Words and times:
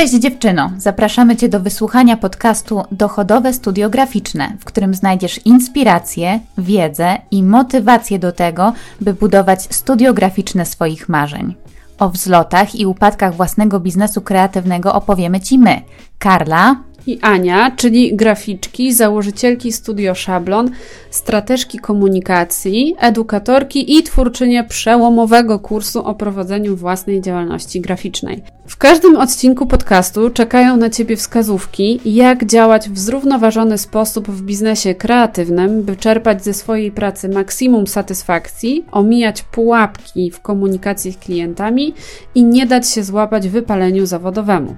Cześć 0.00 0.14
dziewczyno! 0.14 0.70
Zapraszamy 0.78 1.36
Cię 1.36 1.48
do 1.48 1.60
wysłuchania 1.60 2.16
podcastu 2.16 2.82
Dochodowe 2.92 3.52
Studio 3.52 3.90
Graficzne, 3.90 4.56
w 4.60 4.64
którym 4.64 4.94
znajdziesz 4.94 5.40
inspirację, 5.44 6.40
wiedzę 6.58 7.18
i 7.30 7.42
motywację 7.42 8.18
do 8.18 8.32
tego, 8.32 8.72
by 9.00 9.14
budować 9.14 9.74
studio 9.74 10.14
graficzne 10.14 10.66
swoich 10.66 11.08
marzeń. 11.08 11.54
O 11.98 12.08
wzlotach 12.08 12.74
i 12.74 12.86
upadkach 12.86 13.34
własnego 13.34 13.80
biznesu 13.80 14.20
kreatywnego 14.20 14.94
opowiemy 14.94 15.40
Ci 15.40 15.58
my, 15.58 15.80
Karla 16.18 16.76
i 17.06 17.18
Ania, 17.22 17.70
czyli 17.76 18.16
graficzki, 18.16 18.92
założycielki 18.94 19.72
Studio 19.72 20.14
Szablon, 20.14 20.70
strateżki 21.10 21.78
komunikacji, 21.78 22.94
edukatorki 22.98 23.98
i 23.98 24.02
twórczynie 24.02 24.64
przełomowego 24.64 25.58
kursu 25.58 26.04
o 26.04 26.14
prowadzeniu 26.14 26.76
własnej 26.76 27.20
działalności 27.20 27.80
graficznej. 27.80 28.42
W 28.66 28.76
każdym 28.76 29.16
odcinku 29.16 29.66
podcastu 29.66 30.30
czekają 30.30 30.76
na 30.76 30.90
Ciebie 30.90 31.16
wskazówki, 31.16 32.00
jak 32.04 32.44
działać 32.46 32.90
w 32.90 32.98
zrównoważony 32.98 33.78
sposób 33.78 34.28
w 34.28 34.42
biznesie 34.42 34.94
kreatywnym, 34.94 35.82
by 35.82 35.96
czerpać 35.96 36.44
ze 36.44 36.54
swojej 36.54 36.92
pracy 36.92 37.28
maksimum 37.28 37.86
satysfakcji, 37.86 38.84
omijać 38.92 39.42
pułapki 39.42 40.30
w 40.30 40.40
komunikacji 40.40 41.12
z 41.12 41.16
klientami 41.16 41.94
i 42.34 42.44
nie 42.44 42.66
dać 42.66 42.88
się 42.88 43.04
złapać 43.04 43.48
wypaleniu 43.48 44.06
zawodowemu 44.06 44.76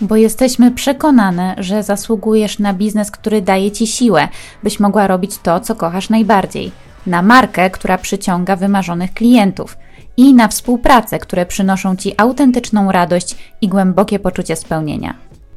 bo 0.00 0.16
jesteśmy 0.16 0.70
przekonane, 0.70 1.54
że 1.58 1.82
zasługujesz 1.82 2.58
na 2.58 2.74
biznes, 2.74 3.10
który 3.10 3.42
daje 3.42 3.70
ci 3.70 3.86
siłę, 3.86 4.28
byś 4.62 4.80
mogła 4.80 5.06
robić 5.06 5.38
to, 5.38 5.60
co 5.60 5.74
kochasz 5.74 6.10
najbardziej, 6.10 6.72
na 7.06 7.22
markę, 7.22 7.70
która 7.70 7.98
przyciąga 7.98 8.56
wymarzonych 8.56 9.14
klientów 9.14 9.78
i 10.16 10.34
na 10.34 10.48
współpracę, 10.48 11.18
które 11.18 11.46
przynoszą 11.46 11.96
ci 11.96 12.14
autentyczną 12.16 12.92
radość 12.92 13.36
i 13.60 13.68
głębokie 13.68 14.18
poczucie 14.18 14.56
spełnienia. 14.56 15.14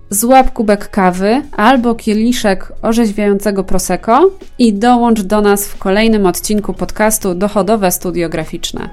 Złap 0.09 0.53
kubek 0.53 0.89
kawy 0.89 1.41
albo 1.57 1.95
kieliszek 1.95 2.71
orzeźwiającego 2.81 3.63
prosecco 3.63 4.31
i 4.59 4.73
dołącz 4.73 5.21
do 5.21 5.41
nas 5.41 5.67
w 5.67 5.77
kolejnym 5.77 6.25
odcinku 6.25 6.73
podcastu 6.73 7.35
Dochodowe 7.35 7.91
Studio 7.91 8.29
Graficzne. 8.29 8.89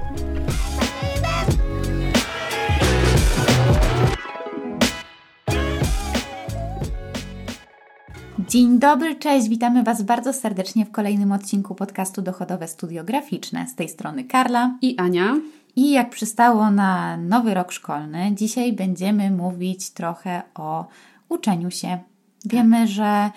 Dzień 8.48 8.78
dobry, 8.78 9.14
cześć, 9.16 9.48
witamy 9.48 9.82
Was 9.82 10.02
bardzo 10.02 10.32
serdecznie 10.32 10.84
w 10.84 10.90
kolejnym 10.90 11.32
odcinku 11.32 11.74
podcastu 11.74 12.22
Dochodowe 12.22 12.68
Studio 12.68 13.04
Graficzne. 13.04 13.66
Z 13.66 13.74
tej 13.74 13.88
strony 13.88 14.24
Karla 14.24 14.78
i 14.82 14.96
Ania. 14.98 15.36
I 15.76 15.90
jak 15.90 16.10
przystało 16.10 16.70
na 16.70 17.16
nowy 17.16 17.54
rok 17.54 17.72
szkolny, 17.72 18.30
dzisiaj 18.34 18.72
będziemy 18.72 19.30
mówić 19.30 19.90
trochę 19.90 20.42
o 20.54 20.86
uczeniu 21.28 21.70
się 21.70 21.98
Wiemy, 22.46 22.86
że 22.86 23.30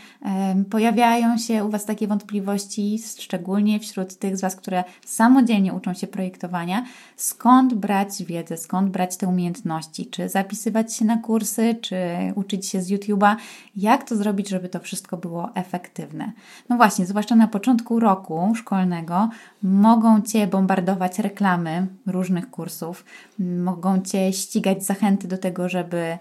pojawiają 0.70 1.38
się 1.38 1.66
u 1.66 1.70
Was 1.70 1.86
takie 1.86 2.08
wątpliwości, 2.08 3.00
szczególnie 3.18 3.80
wśród 3.80 4.16
tych 4.16 4.38
z 4.38 4.42
Was, 4.42 4.56
które 4.56 4.84
samodzielnie 5.06 5.74
uczą 5.74 5.94
się 5.94 6.08
projektowania, 6.08 6.86
skąd 7.16 7.74
brać 7.74 8.24
wiedzę, 8.24 8.58
skąd 8.58 8.90
brać 8.90 9.18
te 9.18 9.28
umiejętności, 9.28 10.06
czy 10.06 10.30
zapisywać 10.30 10.94
się 10.94 11.06
na 11.06 11.18
kursy, 11.18 11.76
czy 11.82 11.98
uczyć 12.36 12.66
się 12.66 12.82
z 12.82 12.92
YouTube'a, 12.92 13.36
jak 13.76 14.04
to 14.04 14.16
zrobić, 14.16 14.50
żeby 14.50 14.70
to 14.70 14.80
wszystko 14.80 15.18
było 15.18 15.50
efektywne. 15.56 16.32
No 16.70 16.78
właśnie, 16.78 17.06
zwłaszcza 17.06 17.36
na 17.36 17.48
początku 17.48 18.00
roku 18.00 18.54
szkolnego 18.56 19.30
mogą 19.64 20.22
Cię 20.22 20.48
bombardować 20.48 21.20
reklamy 21.20 21.88
różnych 22.06 22.50
kursów, 22.50 23.06
mogą 23.40 24.02
Cię 24.02 24.34
ścigać 24.34 24.86
zachęty 24.86 25.28
do 25.28 25.38
tego, 25.38 25.70
żeby 25.70 26.18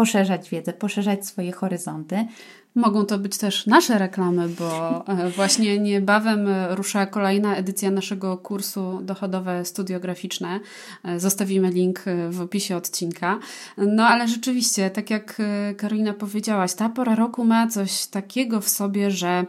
poszerzać 0.00 0.50
wiedzę, 0.50 0.72
poszerzać 0.72 1.26
swoje 1.26 1.52
horyzonty. 1.52 2.26
Mogą 2.74 3.06
to 3.06 3.18
być 3.18 3.38
też 3.38 3.66
nasze 3.66 3.98
reklamy, 3.98 4.48
bo 4.48 5.04
e, 5.08 5.30
właśnie 5.30 5.78
niebawem 5.78 6.48
rusza 6.70 7.06
kolejna 7.06 7.56
edycja 7.56 7.90
naszego 7.90 8.36
kursu 8.36 8.98
Dochodowe 9.02 9.64
Studio 9.64 10.00
Graficzne. 10.00 10.60
E, 11.04 11.20
zostawimy 11.20 11.70
link 11.70 12.02
e, 12.06 12.30
w 12.30 12.40
opisie 12.40 12.76
odcinka. 12.76 13.38
No 13.76 14.06
ale 14.06 14.28
rzeczywiście, 14.28 14.90
tak 14.90 15.10
jak 15.10 15.42
Karolina 15.76 16.14
powiedziałaś, 16.14 16.74
ta 16.74 16.88
pora 16.88 17.14
roku 17.14 17.44
ma 17.44 17.66
coś 17.66 18.06
takiego 18.06 18.60
w 18.60 18.68
sobie, 18.68 19.10
że 19.10 19.44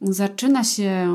zaczyna 0.00 0.64
się 0.64 1.08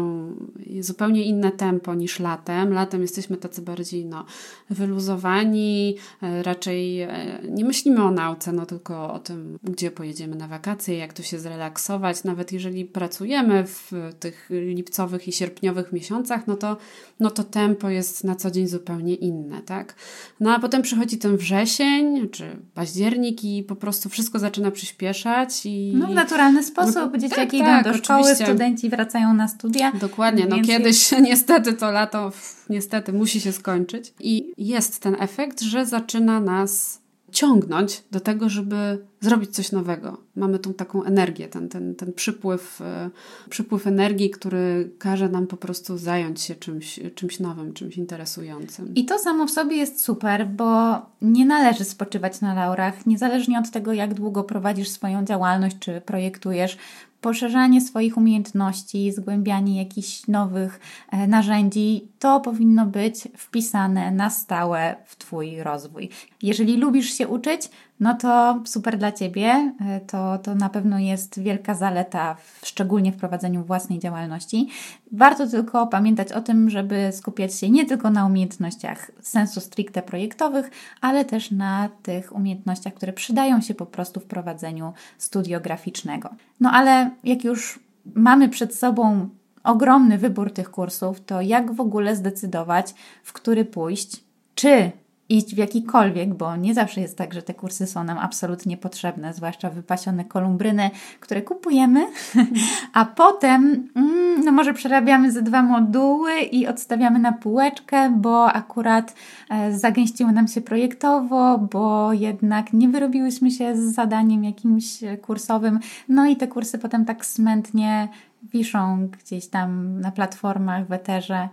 zupełnie 0.79 1.23
inne 1.23 1.51
tempo 1.51 1.95
niż 1.95 2.19
latem. 2.19 2.73
Latem 2.73 3.01
jesteśmy 3.01 3.37
tacy 3.37 3.61
bardziej 3.61 4.05
no, 4.05 4.25
wyluzowani, 4.69 5.97
e, 6.21 6.43
raczej 6.43 7.01
e, 7.01 7.39
nie 7.49 7.65
myślimy 7.65 8.03
o 8.03 8.11
nauce, 8.11 8.51
no 8.51 8.65
tylko 8.65 9.13
o 9.13 9.19
tym, 9.19 9.59
gdzie 9.63 9.91
pojedziemy 9.91 10.35
na 10.35 10.47
wakacje, 10.47 10.97
jak 10.97 11.13
tu 11.13 11.23
się 11.23 11.39
zrelaksować. 11.39 12.23
Nawet 12.23 12.51
jeżeli 12.51 12.85
pracujemy 12.85 13.63
w 13.67 13.91
tych 14.19 14.49
lipcowych 14.49 15.27
i 15.27 15.31
sierpniowych 15.31 15.93
miesiącach, 15.93 16.47
no 16.47 16.55
to, 16.55 16.77
no 17.19 17.31
to 17.31 17.43
tempo 17.43 17.89
jest 17.89 18.23
na 18.23 18.35
co 18.35 18.51
dzień 18.51 18.67
zupełnie 18.67 19.15
inne, 19.15 19.61
tak? 19.61 19.95
No 20.39 20.55
a 20.55 20.59
potem 20.59 20.81
przychodzi 20.81 21.17
ten 21.17 21.37
wrzesień 21.37 22.29
czy 22.29 22.57
październik 22.73 23.43
i 23.43 23.63
po 23.63 23.75
prostu 23.75 24.09
wszystko 24.09 24.39
zaczyna 24.39 24.71
przyspieszać. 24.71 25.65
I... 25.65 25.93
No 25.95 26.07
w 26.07 26.13
naturalny 26.13 26.63
sposób. 26.63 27.09
No, 27.13 27.17
Dzieciaki 27.17 27.59
tak, 27.59 27.67
idą 27.67 27.83
tak, 27.83 27.83
do 27.83 27.93
szkoły, 27.93 28.21
oczywiście. 28.21 28.45
Studenci 28.73 28.89
wracają 28.89 29.33
na 29.33 29.47
studia. 29.47 29.91
Dokładnie. 29.91 30.45
No 30.45 30.61
kiedyś 30.61 31.11
jest... 31.11 31.23
niestety 31.29 31.73
to 31.73 31.91
lato 31.91 32.31
niestety 32.69 33.13
musi 33.13 33.41
się 33.41 33.51
skończyć 33.51 34.13
i 34.19 34.53
jest 34.57 34.99
ten 34.99 35.15
efekt, 35.19 35.61
że 35.61 35.85
zaczyna 35.85 36.39
nas 36.39 37.03
ciągnąć 37.31 38.03
do 38.11 38.19
tego, 38.19 38.49
żeby 38.49 39.05
zrobić 39.19 39.55
coś 39.55 39.71
nowego. 39.71 40.17
Mamy 40.35 40.59
tą 40.59 40.73
taką 40.73 41.03
energię, 41.03 41.47
ten, 41.47 41.69
ten, 41.69 41.95
ten 41.95 42.13
przypływ, 42.13 42.81
e, 42.81 43.09
przypływ 43.49 43.87
energii, 43.87 44.29
który 44.29 44.91
każe 44.99 45.29
nam 45.29 45.47
po 45.47 45.57
prostu 45.57 45.97
zająć 45.97 46.41
się 46.41 46.55
czymś, 46.55 46.99
czymś 47.15 47.39
nowym, 47.39 47.73
czymś 47.73 47.97
interesującym. 47.97 48.95
I 48.95 49.05
to 49.05 49.19
samo 49.19 49.47
w 49.47 49.51
sobie 49.51 49.75
jest 49.75 50.01
super, 50.01 50.47
bo 50.47 51.01
nie 51.21 51.45
należy 51.45 51.83
spoczywać 51.83 52.41
na 52.41 52.53
laurach, 52.53 53.05
niezależnie 53.05 53.59
od 53.59 53.71
tego, 53.71 53.93
jak 53.93 54.13
długo 54.13 54.43
prowadzisz 54.43 54.89
swoją 54.89 55.25
działalność, 55.25 55.75
czy 55.79 56.01
projektujesz 56.01 56.77
poszerzanie 57.23 57.81
swoich 57.81 58.17
umiejętności, 58.17 59.11
zgłębianie 59.11 59.77
jakichś 59.77 60.27
nowych 60.27 60.79
e, 61.11 61.27
narzędzi, 61.27 62.07
to 62.19 62.39
powinno 62.39 62.85
być 62.85 63.27
wpisane 63.37 64.11
na 64.11 64.29
stałe 64.29 64.95
w 65.05 65.15
Twój 65.15 65.63
rozwój. 65.63 66.09
Jeżeli 66.41 66.77
lubisz 66.77 67.13
się 67.13 67.27
uczyć, 67.27 67.69
no 67.99 68.13
to 68.13 68.61
super 68.65 68.97
dla 68.97 69.11
Ciebie. 69.11 69.73
E, 69.81 69.99
to, 70.07 70.37
to 70.37 70.55
na 70.55 70.69
pewno 70.69 70.99
jest 70.99 71.39
wielka 71.39 71.73
zaleta, 71.73 72.35
szczególnie 72.63 73.11
w 73.11 73.17
prowadzeniu 73.17 73.63
własnej 73.63 73.99
działalności. 73.99 74.69
Warto 75.11 75.47
tylko 75.47 75.87
pamiętać 75.87 76.31
o 76.31 76.41
tym, 76.41 76.69
żeby 76.69 77.09
skupiać 77.11 77.55
się 77.55 77.69
nie 77.69 77.85
tylko 77.85 78.09
na 78.09 78.25
umiejętnościach 78.25 79.11
sensu 79.21 79.61
stricte 79.61 80.01
projektowych, 80.01 80.71
ale 81.01 81.25
też 81.25 81.51
na 81.51 81.89
tych 82.03 82.35
umiejętnościach, 82.35 82.93
które 82.93 83.13
przydają 83.13 83.61
się 83.61 83.73
po 83.73 83.85
prostu 83.85 84.19
w 84.19 84.25
prowadzeniu 84.25 84.93
studiograficznego. 85.17 86.29
No 86.59 86.71
ale 86.71 87.11
jak 87.23 87.43
już 87.43 87.79
mamy 88.15 88.49
przed 88.49 88.75
sobą 88.75 89.29
ogromny 89.63 90.17
wybór 90.17 90.53
tych 90.53 90.71
kursów, 90.71 91.25
to 91.25 91.41
jak 91.41 91.71
w 91.71 91.81
ogóle 91.81 92.15
zdecydować, 92.15 92.93
w 93.23 93.33
który 93.33 93.65
pójść? 93.65 94.23
Czy 94.55 94.91
iść 95.37 95.55
w 95.55 95.57
jakikolwiek, 95.57 96.33
bo 96.33 96.55
nie 96.55 96.73
zawsze 96.73 97.01
jest 97.01 97.17
tak, 97.17 97.33
że 97.33 97.41
te 97.41 97.53
kursy 97.53 97.87
są 97.87 98.03
nam 98.03 98.17
absolutnie 98.17 98.77
potrzebne, 98.77 99.33
zwłaszcza 99.33 99.69
wypasione 99.69 100.25
kolumbryny, 100.25 100.89
które 101.19 101.41
kupujemy, 101.41 102.05
a 102.93 103.05
potem 103.05 103.89
mm, 103.95 104.45
no 104.45 104.51
może 104.51 104.73
przerabiamy 104.73 105.31
ze 105.31 105.41
dwa 105.41 105.63
moduły 105.63 106.39
i 106.39 106.67
odstawiamy 106.67 107.19
na 107.19 107.31
półeczkę, 107.31 108.09
bo 108.17 108.45
akurat 108.45 109.15
e, 109.49 109.79
zagęściło 109.79 110.31
nam 110.31 110.47
się 110.47 110.61
projektowo, 110.61 111.57
bo 111.57 112.13
jednak 112.13 112.73
nie 112.73 112.89
wyrobiłyśmy 112.89 113.51
się 113.51 113.75
z 113.77 113.95
zadaniem 113.95 114.43
jakimś 114.43 114.99
kursowym, 115.21 115.79
no 116.09 116.25
i 116.25 116.35
te 116.35 116.47
kursy 116.47 116.79
potem 116.79 117.05
tak 117.05 117.25
smętnie 117.25 118.07
wiszą 118.43 119.07
gdzieś 119.07 119.47
tam 119.47 119.99
na 120.01 120.11
platformach 120.11 120.87
w 120.87 120.91
eterze, 120.91 121.49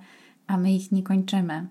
a 0.47 0.57
my 0.57 0.73
ich 0.73 0.93
nie 0.93 1.03
kończymy 1.03 1.67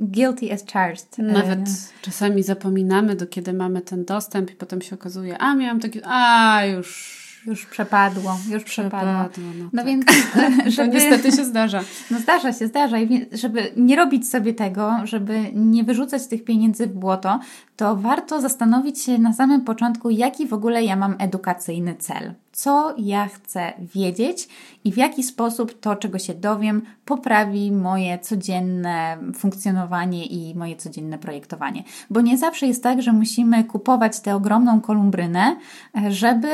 guilty 0.00 0.52
as 0.52 0.64
charged. 0.64 1.18
Nawet 1.18 1.60
czasami 2.02 2.42
zapominamy, 2.42 3.16
do 3.16 3.26
kiedy 3.26 3.52
mamy 3.52 3.80
ten 3.80 4.04
dostęp 4.04 4.50
i 4.50 4.54
potem 4.54 4.82
się 4.82 4.94
okazuje, 4.94 5.38
a 5.38 5.54
miałam 5.54 5.80
taki, 5.80 6.00
a 6.04 6.64
już 6.64 7.19
już 7.46 7.66
przepadło, 7.66 8.38
już 8.50 8.64
przepadło. 8.64 9.30
Przepadło, 9.30 9.44
no 9.58 9.64
No 9.72 9.82
tak. 9.82 9.86
więc, 9.86 10.06
To 10.06 10.70
żeby, 10.70 10.88
niestety 10.88 11.32
się 11.32 11.44
zdarza. 11.44 11.80
no 12.10 12.18
zdarza 12.18 12.52
się, 12.52 12.66
zdarza 12.66 12.98
i 12.98 13.26
żeby 13.32 13.72
nie 13.76 13.96
robić 13.96 14.28
sobie 14.28 14.54
tego, 14.54 14.92
żeby 15.04 15.40
nie 15.54 15.84
wyrzucać 15.84 16.26
tych 16.26 16.44
pieniędzy 16.44 16.86
w 16.86 16.92
błoto, 16.92 17.40
to 17.76 17.96
warto 17.96 18.40
zastanowić 18.40 19.02
się 19.02 19.18
na 19.18 19.32
samym 19.32 19.60
początku, 19.60 20.10
jaki 20.10 20.46
w 20.46 20.52
ogóle 20.52 20.84
ja 20.84 20.96
mam 20.96 21.14
edukacyjny 21.18 21.94
cel. 21.94 22.34
Co 22.52 22.94
ja 22.98 23.26
chcę 23.28 23.72
wiedzieć 23.94 24.48
i 24.84 24.92
w 24.92 24.96
jaki 24.96 25.22
sposób 25.22 25.80
to, 25.80 25.96
czego 25.96 26.18
się 26.18 26.34
dowiem, 26.34 26.82
poprawi 27.04 27.72
moje 27.72 28.18
codzienne 28.18 29.18
funkcjonowanie 29.34 30.26
i 30.26 30.54
moje 30.54 30.76
codzienne 30.76 31.18
projektowanie. 31.18 31.84
Bo 32.10 32.20
nie 32.20 32.38
zawsze 32.38 32.66
jest 32.66 32.82
tak, 32.82 33.02
że 33.02 33.12
musimy 33.12 33.64
kupować 33.64 34.20
tę 34.20 34.34
ogromną 34.34 34.80
kolumbrynę, 34.80 35.56
e, 35.96 36.12
żeby 36.12 36.48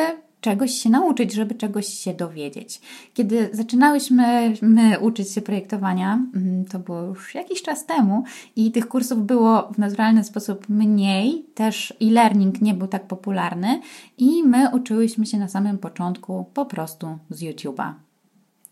czegoś 0.46 0.70
się 0.70 0.90
nauczyć, 0.90 1.32
żeby 1.32 1.54
czegoś 1.54 1.86
się 1.86 2.14
dowiedzieć. 2.14 2.80
Kiedy 3.14 3.50
zaczynałyśmy 3.52 4.54
my 4.62 5.00
uczyć 5.00 5.30
się 5.30 5.42
projektowania, 5.42 6.14
mm, 6.34 6.64
to 6.64 6.78
było 6.78 7.02
już 7.02 7.34
jakiś 7.34 7.62
czas 7.62 7.86
temu 7.86 8.24
i 8.56 8.72
tych 8.72 8.88
kursów 8.88 9.26
było 9.26 9.68
w 9.72 9.78
naturalny 9.78 10.24
sposób 10.24 10.68
mniej, 10.68 11.46
też 11.54 11.94
e-learning 12.02 12.62
nie 12.62 12.74
był 12.74 12.88
tak 12.88 13.06
popularny 13.06 13.80
i 14.18 14.42
my 14.42 14.70
uczyłyśmy 14.74 15.26
się 15.26 15.38
na 15.38 15.48
samym 15.48 15.78
początku 15.78 16.46
po 16.54 16.66
prostu 16.66 17.18
z 17.30 17.42
YouTube'a. 17.42 17.92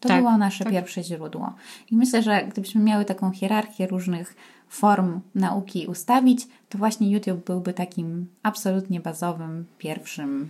To 0.01 0.09
Tak, 0.09 0.19
było 0.19 0.39
nasze 0.39 0.65
tak. 0.65 0.73
pierwsze 0.73 1.03
źródło. 1.03 1.55
I 1.91 1.97
myślę, 1.97 2.23
że 2.23 2.47
gdybyśmy 2.53 2.81
miały 2.83 3.05
taką 3.05 3.31
hierarchię 3.31 3.87
różnych 3.87 4.37
form 4.69 5.21
nauki 5.35 5.87
ustawić, 5.87 6.49
to 6.69 6.79
właśnie 6.79 7.11
YouTube 7.11 7.47
byłby 7.47 7.73
takim 7.73 8.27
absolutnie 8.43 9.01
bazowym, 9.01 9.67
pierwszym 9.79 10.49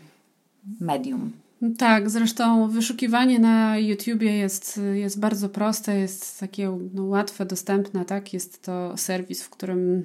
medium. 0.80 1.32
Tak, 1.78 2.10
zresztą 2.10 2.68
wyszukiwanie 2.68 3.38
na 3.38 3.78
YouTubie 3.78 4.36
jest, 4.36 4.80
jest 4.92 5.20
bardzo 5.20 5.48
proste, 5.48 5.98
jest 5.98 6.40
takie 6.40 6.78
no, 6.94 7.04
łatwe, 7.04 7.46
dostępne, 7.46 8.04
tak? 8.04 8.32
Jest 8.32 8.62
to 8.62 8.96
serwis, 8.96 9.42
w 9.42 9.50
którym 9.50 10.04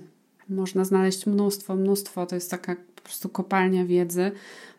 można 0.50 0.86
znaleźć 0.86 1.26
mnóstwo, 1.26 1.76
mnóstwo, 1.76 2.26
to 2.26 2.36
jest 2.36 2.52
taka 2.52 2.76
po 2.96 3.02
prostu 3.02 3.30
kopalnia 3.30 3.86
wiedzy 3.86 4.32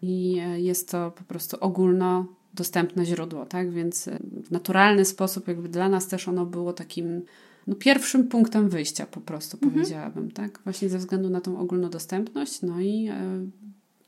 i 0.02 0.38
e, 0.42 0.60
jest 0.60 0.90
to 0.90 1.10
po 1.10 1.24
prostu 1.24 1.56
ogólno 1.60 2.26
dostępne 2.54 3.06
źródło, 3.06 3.46
tak? 3.46 3.70
Więc 3.72 4.08
e, 4.08 4.18
w 4.44 4.50
naturalny 4.50 5.04
sposób 5.04 5.48
jakby 5.48 5.68
dla 5.68 5.88
nas 5.88 6.08
też 6.08 6.28
ono 6.28 6.46
było 6.46 6.72
takim 6.72 7.22
no, 7.66 7.74
pierwszym 7.74 8.28
punktem 8.28 8.68
wyjścia 8.68 9.06
po 9.06 9.20
prostu, 9.20 9.58
powiedziałabym, 9.58 10.30
tak? 10.30 10.60
Właśnie 10.64 10.88
ze 10.88 10.98
względu 10.98 11.30
na 11.30 11.40
tą 11.40 11.58
ogólnodostępność, 11.58 12.62
no 12.62 12.80
i 12.80 13.08
e, 13.08 13.46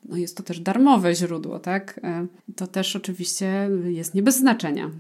no 0.09 0.17
jest 0.17 0.37
to 0.37 0.43
też 0.43 0.61
darmowe 0.61 1.15
źródło, 1.15 1.59
tak? 1.59 2.01
E, 2.05 2.27
To 2.57 2.67
też 2.67 2.97
oczywiście 2.97 3.69
jest 3.85 4.15
nie 4.15 4.23
bez 4.23 4.37
znaczenia. 4.37 4.91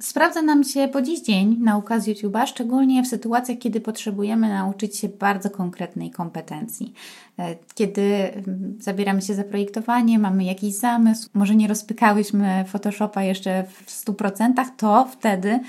Sprawdza 0.00 0.42
nam 0.42 0.64
się 0.64 0.88
po 0.88 1.02
dziś 1.02 1.20
dzień 1.20 1.56
nauka 1.60 2.00
z 2.00 2.08
YouTube'a, 2.08 2.46
szczególnie 2.46 3.02
w 3.02 3.06
sytuacjach, 3.06 3.58
kiedy 3.58 3.80
potrzebujemy 3.80 4.48
nauczyć 4.48 4.96
się 4.96 5.08
bardzo 5.08 5.50
konkretnej 5.50 6.10
kompetencji. 6.10 6.92
E, 7.38 7.56
Kiedy 7.74 8.02
mm, 8.02 8.76
zabieramy 8.80 9.22
się 9.22 9.34
za 9.34 9.44
projektowanie, 9.44 10.18
mamy 10.18 10.44
jakiś 10.44 10.74
zamysł, 10.74 11.28
może 11.34 11.54
nie 11.54 11.68
rozpykałyśmy 11.68 12.64
Photoshopa 12.68 13.22
jeszcze 13.22 13.64
w 13.64 13.90
100%, 14.04 14.52
to 14.76 15.08
wtedy 15.12 15.60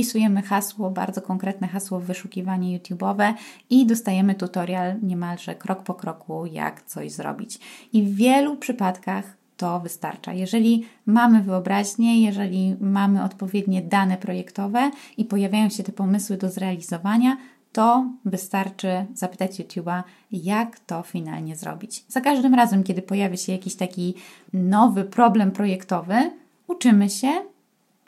wpisujemy 0.00 0.42
hasło, 0.42 0.90
bardzo 0.90 1.22
konkretne 1.22 1.68
hasło 1.68 2.00
w 2.00 2.04
wyszukiwanie 2.04 2.78
YouTube'owe 2.78 3.34
i 3.70 3.86
dostajemy 3.86 4.34
tutorial 4.34 4.94
niemalże 5.02 5.54
krok 5.54 5.82
po 5.82 5.94
kroku, 5.94 6.46
jak 6.46 6.82
coś 6.82 7.12
zrobić. 7.12 7.58
I 7.92 8.02
w 8.02 8.14
wielu 8.14 8.56
przypadkach 8.56 9.36
to 9.56 9.80
wystarcza. 9.80 10.32
Jeżeli 10.32 10.84
mamy 11.06 11.42
wyobraźnię, 11.42 12.22
jeżeli 12.22 12.76
mamy 12.80 13.24
odpowiednie 13.24 13.82
dane 13.82 14.16
projektowe 14.16 14.90
i 15.16 15.24
pojawiają 15.24 15.68
się 15.68 15.82
te 15.82 15.92
pomysły 15.92 16.36
do 16.36 16.50
zrealizowania, 16.50 17.36
to 17.72 18.04
wystarczy 18.24 19.06
zapytać 19.14 19.60
YouTube'a, 19.60 20.02
jak 20.32 20.78
to 20.78 21.02
finalnie 21.02 21.56
zrobić. 21.56 22.04
Za 22.08 22.20
każdym 22.20 22.54
razem, 22.54 22.84
kiedy 22.84 23.02
pojawia 23.02 23.36
się 23.36 23.52
jakiś 23.52 23.76
taki 23.76 24.14
nowy 24.52 25.04
problem 25.04 25.50
projektowy, 25.50 26.30
uczymy 26.66 27.10
się 27.10 27.49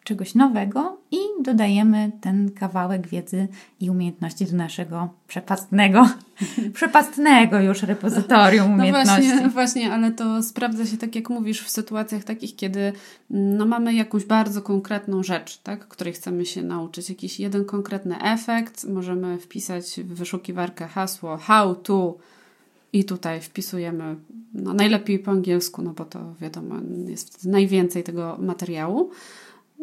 czegoś 0.05 0.35
nowego 0.35 0.99
i 1.11 1.17
dodajemy 1.43 2.13
ten 2.21 2.51
kawałek 2.51 3.09
wiedzy 3.09 3.49
i 3.81 3.91
umiejętności 3.91 4.47
do 4.47 4.57
naszego 4.57 5.09
przepastnego, 5.29 6.09
przepastnego 6.75 7.61
już 7.61 7.83
repozytorium 7.83 8.69
No 8.69 8.75
umiejętności. 8.75 9.29
właśnie, 9.29 9.49
właśnie, 9.49 9.93
ale 9.93 10.11
to 10.11 10.43
sprawdza 10.43 10.87
się 10.87 10.97
tak, 10.97 11.15
jak 11.15 11.31
mówisz, 11.31 11.63
w 11.63 11.71
sytuacjach 11.71 12.25
takich, 12.25 12.57
kiedy 12.57 12.81
mm, 12.81 13.57
no, 13.57 13.67
mamy 13.67 13.95
jakąś 13.95 14.25
bardzo 14.25 14.63
konkretną 14.63 15.23
rzecz, 15.23 15.59
tak, 15.59 15.89
której 15.89 16.13
chcemy 16.13 16.47
się 16.47 16.63
nauczyć, 16.63 17.09
jakiś 17.09 17.41
jeden 17.41 17.65
konkretny 17.65 18.23
efekt, 18.23 18.85
możemy 18.85 19.39
wpisać 19.39 20.01
w 20.01 20.15
wyszukiwarkę 20.15 20.87
hasło 20.87 21.37
how 21.37 21.75
to 21.75 22.17
i 22.93 23.05
tutaj 23.05 23.41
wpisujemy 23.41 24.17
no, 24.55 24.75
najlepiej 24.75 25.19
po 25.19 25.31
angielsku, 25.31 25.83
no 25.83 25.93
bo 25.93 26.05
to 26.05 26.35
wiadomo, 26.41 26.75
jest 27.09 27.45
najwięcej 27.45 28.03
tego 28.03 28.37
materiału. 28.41 29.11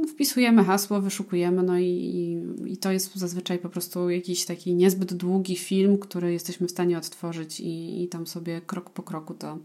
Wpisujemy 0.08 0.64
hasło, 0.64 1.02
wyszukujemy, 1.02 1.64
no 1.64 1.78
i, 1.78 1.86
i, 1.86 2.74
i 2.74 2.78
to 2.78 2.92
jest 2.92 3.16
zazwyczaj 3.16 3.60
po 3.60 3.70
prostu 3.70 4.10
jakiś 4.10 4.46
taki 4.46 4.76
niezbyt 4.76 5.14
długi 5.14 5.56
film, 5.56 5.98
który 5.98 6.34
jesteśmy 6.34 6.68
w 6.68 6.72
stanie 6.72 6.98
odtworzyć 6.98 7.60
i, 7.60 8.04
i 8.04 8.08
tam 8.08 8.28
sobie 8.28 8.62
krok 8.62 8.90
po 8.90 9.04
kroku 9.04 9.34
to 9.34 9.58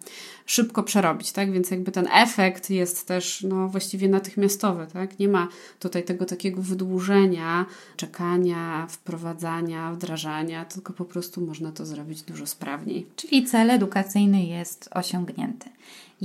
szybko 0.47 0.83
przerobić, 0.83 1.33
tak? 1.33 1.53
Więc 1.53 1.71
jakby 1.71 1.93
ten 1.93 2.09
efekt 2.13 2.71
jest 2.71 3.07
też 3.07 3.47
no, 3.49 3.69
właściwie 3.69 4.09
natychmiastowy, 4.09 4.87
tak? 4.93 5.19
Nie 5.19 5.29
ma 5.29 5.49
tutaj 5.79 6.05
tego 6.05 6.25
takiego 6.25 6.63
wydłużenia, 6.63 7.67
czekania, 7.97 8.87
wprowadzania, 8.91 9.93
wdrażania, 9.93 10.65
tylko 10.65 10.93
po 10.93 11.05
prostu 11.05 11.41
można 11.41 11.73
to 11.73 11.87
zrobić 11.87 12.23
dużo 12.23 12.47
sprawniej. 12.47 13.07
Czyli 13.17 13.45
cel 13.45 13.71
edukacyjny 13.71 14.45
jest 14.45 14.89
osiągnięty. 14.93 15.69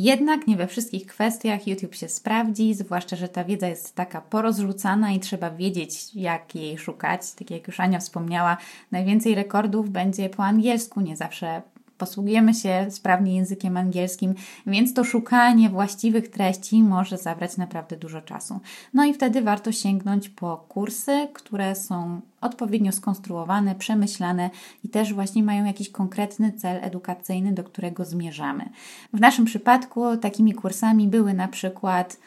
Jednak 0.02 0.48
nie 0.48 0.58
we 0.58 0.68
wszystkich 0.68 1.06
kwestiach 1.06 1.68
YouTube 1.68 1.96
się 1.96 2.10
sprawdzi, 2.10 2.74
zwłaszcza, 2.74 3.16
że 3.16 3.30
ta 3.30 3.44
wiedza 3.44 3.68
jest 3.68 3.96
taka 3.96 4.22
porozrzucana 4.22 5.12
i 5.12 5.20
trzeba 5.20 5.52
wiedzieć, 5.52 6.16
jak 6.16 6.56
jej 6.56 6.78
szukać. 6.78 7.34
Tak 7.34 7.52
jak 7.52 7.68
już 7.68 7.80
Ania 7.80 8.00
wspomniała, 8.00 8.58
najwięcej 8.92 9.36
rekordów 9.36 9.90
będzie 9.90 10.30
po 10.30 10.44
angielsku, 10.44 11.02
nie 11.02 11.18
zawsze 11.18 11.62
posługujemy 12.00 12.54
się 12.54 12.86
sprawnie 12.90 13.36
językiem 13.36 13.78
angielskim, 13.78 14.34
więc 14.68 14.94
to 14.94 15.04
szukanie 15.04 15.70
właściwych 15.70 16.28
treści 16.28 16.84
może 16.84 17.18
zabrać 17.18 17.58
naprawdę 17.58 17.98
dużo 17.98 18.22
czasu. 18.22 18.60
No 18.94 19.06
i 19.06 19.14
wtedy 19.14 19.42
warto 19.42 19.72
sięgnąć 19.72 20.30
po 20.30 20.58
kursy, 20.58 21.28
które 21.34 21.76
są 21.76 22.22
odpowiednio 22.42 22.92
skonstruowane, 22.92 23.76
przemyślane 23.76 24.50
i 24.84 24.90
też 24.90 25.14
właśnie 25.14 25.44
mają 25.44 25.66
jakiś 25.66 25.90
konkretny 25.90 26.52
cel 26.52 26.80
edukacyjny, 26.84 27.54
do 27.54 27.64
którego 27.64 28.06
zmierzamy. 28.06 28.70
W 29.14 29.20
naszym 29.20 29.46
przypadku 29.46 30.18
takimi 30.18 30.54
kursami 30.54 31.08
były 31.08 31.34
na 31.34 31.48
przykład 31.48 32.18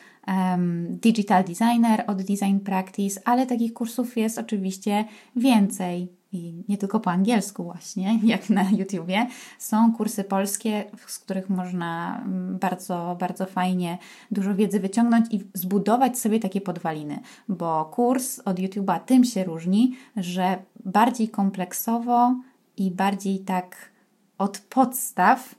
Digital 0.89 1.45
Designer 1.45 2.05
od 2.07 2.23
Design 2.23 2.59
Practice, 2.65 3.21
ale 3.25 3.47
takich 3.47 3.73
kursów 3.73 4.17
jest 4.17 4.39
oczywiście 4.39 5.05
więcej 5.37 6.22
i 6.33 6.65
nie 6.69 6.79
tylko 6.79 7.01
po 7.01 7.11
angielsku 7.11 7.65
właśnie, 7.65 8.19
jak 8.25 8.51
na 8.51 8.71
YouTubie. 8.71 9.27
Są 9.59 9.93
kursy 9.93 10.25
polskie, 10.25 10.85
z 11.07 11.19
których 11.19 11.51
można 11.51 12.21
mm, 12.25 12.59
bardzo, 12.59 13.17
bardzo 13.21 13.47
fajnie 13.47 13.99
dużo 14.31 14.55
wiedzy 14.55 14.81
wyciągnąć 14.81 15.27
i 15.31 15.41
zbudować 15.55 16.19
sobie 16.19 16.41
takie 16.41 16.61
podwaliny, 16.61 17.21
bo 17.49 17.85
kurs 17.85 18.39
od 18.45 18.59
YouTube'a 18.59 19.01
tym 19.01 19.25
się 19.25 19.45
różni, 19.45 19.97
że 20.17 20.63
bardziej 20.85 21.29
kompleksowo 21.29 22.35
i 22.77 22.91
bardziej 22.91 23.39
tak 23.39 23.93
od 24.39 24.59
podstaw 24.59 25.55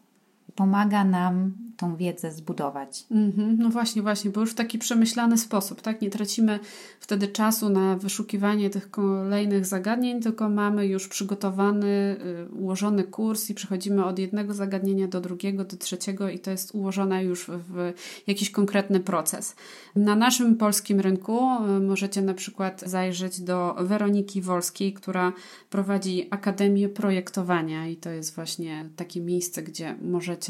pomaga 0.56 1.04
nam 1.04 1.54
tą 1.78 1.96
wiedzę 1.96 2.32
zbudować. 2.32 3.06
Mhm, 3.12 3.58
no 3.60 3.70
właśnie, 3.70 4.02
właśnie, 4.02 4.32
bo 4.32 4.42
już 4.42 4.52
w 4.52 4.56
taki 4.56 4.80
przemyślany 4.80 5.38
sposób, 5.38 5.82
tak? 5.82 6.02
Nie 6.02 6.10
tracimy 6.10 6.60
wtedy 7.00 7.28
czasu 7.28 7.70
na 7.70 7.98
wyszukiwanie 7.98 8.70
tych 8.70 8.92
kolejnych 8.92 9.66
zagadnień, 9.66 10.22
tylko 10.22 10.50
mamy 10.50 10.88
już 10.88 11.08
przygotowany, 11.08 12.16
y, 12.52 12.56
ułożony 12.56 13.04
kurs 13.04 13.50
i 13.50 13.54
przechodzimy 13.54 14.06
od 14.06 14.20
jednego 14.20 14.54
zagadnienia 14.54 15.08
do 15.08 15.22
drugiego, 15.22 15.66
do 15.66 15.78
trzeciego 15.78 16.30
i 16.30 16.40
to 16.40 16.52
jest 16.52 16.76
ułożone 16.76 17.24
już 17.24 17.46
w 17.48 17.94
jakiś 18.28 18.52
konkretny 18.52 19.00
proces. 19.00 19.56
Na 19.96 20.16
naszym 20.16 20.58
polskim 20.58 21.00
rynku 21.00 21.40
y, 21.78 21.80
możecie 21.80 22.22
na 22.22 22.34
przykład 22.34 22.82
zajrzeć 22.86 23.42
do 23.42 23.76
Weroniki 23.80 24.42
Wolskiej, 24.42 24.94
która 24.94 25.34
prowadzi 25.70 26.28
Akademię 26.30 26.90
Projektowania 26.90 27.88
i 27.88 27.96
to 27.96 28.10
jest 28.10 28.36
właśnie 28.36 28.90
takie 28.96 29.22
miejsce, 29.22 29.64
gdzie 29.64 29.96
możecie 30.02 30.43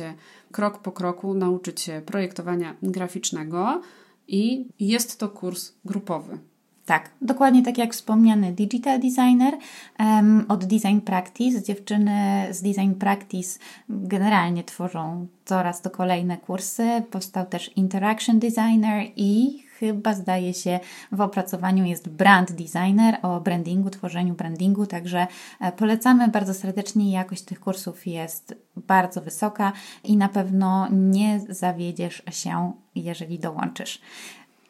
krok 0.51 0.77
po 0.77 0.91
kroku 0.91 1.33
nauczyć 1.33 1.81
się 1.81 2.01
projektowania 2.05 2.75
graficznego 2.83 3.81
i 4.27 4.67
jest 4.79 5.19
to 5.19 5.29
kurs 5.29 5.73
grupowy. 5.85 6.37
Tak, 6.85 7.11
dokładnie 7.21 7.63
tak 7.63 7.77
jak 7.77 7.93
wspomniany 7.93 8.51
digital 8.51 8.99
designer 8.99 9.53
um, 9.99 10.45
od 10.47 10.65
Design 10.65 10.99
Practice. 10.99 11.63
Dziewczyny 11.63 12.47
z 12.51 12.61
Design 12.61 12.93
Practice 12.93 13.59
generalnie 13.89 14.63
tworzą 14.63 15.27
coraz 15.45 15.81
to 15.81 15.89
kolejne 15.89 16.37
kursy. 16.37 17.03
Powstał 17.11 17.45
też 17.45 17.71
Interaction 17.75 18.39
Designer 18.39 19.03
i 19.15 19.63
chyba 19.83 20.13
zdaje 20.13 20.53
się 20.53 20.79
w 21.11 21.21
opracowaniu 21.21 21.85
jest 21.85 22.09
brand 22.09 22.51
designer 22.51 23.17
o 23.21 23.41
brandingu, 23.41 23.89
tworzeniu 23.89 24.33
brandingu, 24.33 24.85
także 24.85 25.27
e, 25.61 25.71
polecamy 25.71 26.27
bardzo 26.27 26.53
serdecznie. 26.53 27.11
Jakość 27.11 27.41
tych 27.41 27.59
kursów 27.59 28.07
jest 28.07 28.55
bardzo 28.87 29.21
wysoka 29.21 29.71
i 30.03 30.17
na 30.17 30.29
pewno 30.29 30.87
nie 30.91 31.39
zawiedziesz 31.49 32.23
się, 32.31 32.71
jeżeli 32.95 33.39
dołączysz. 33.39 34.01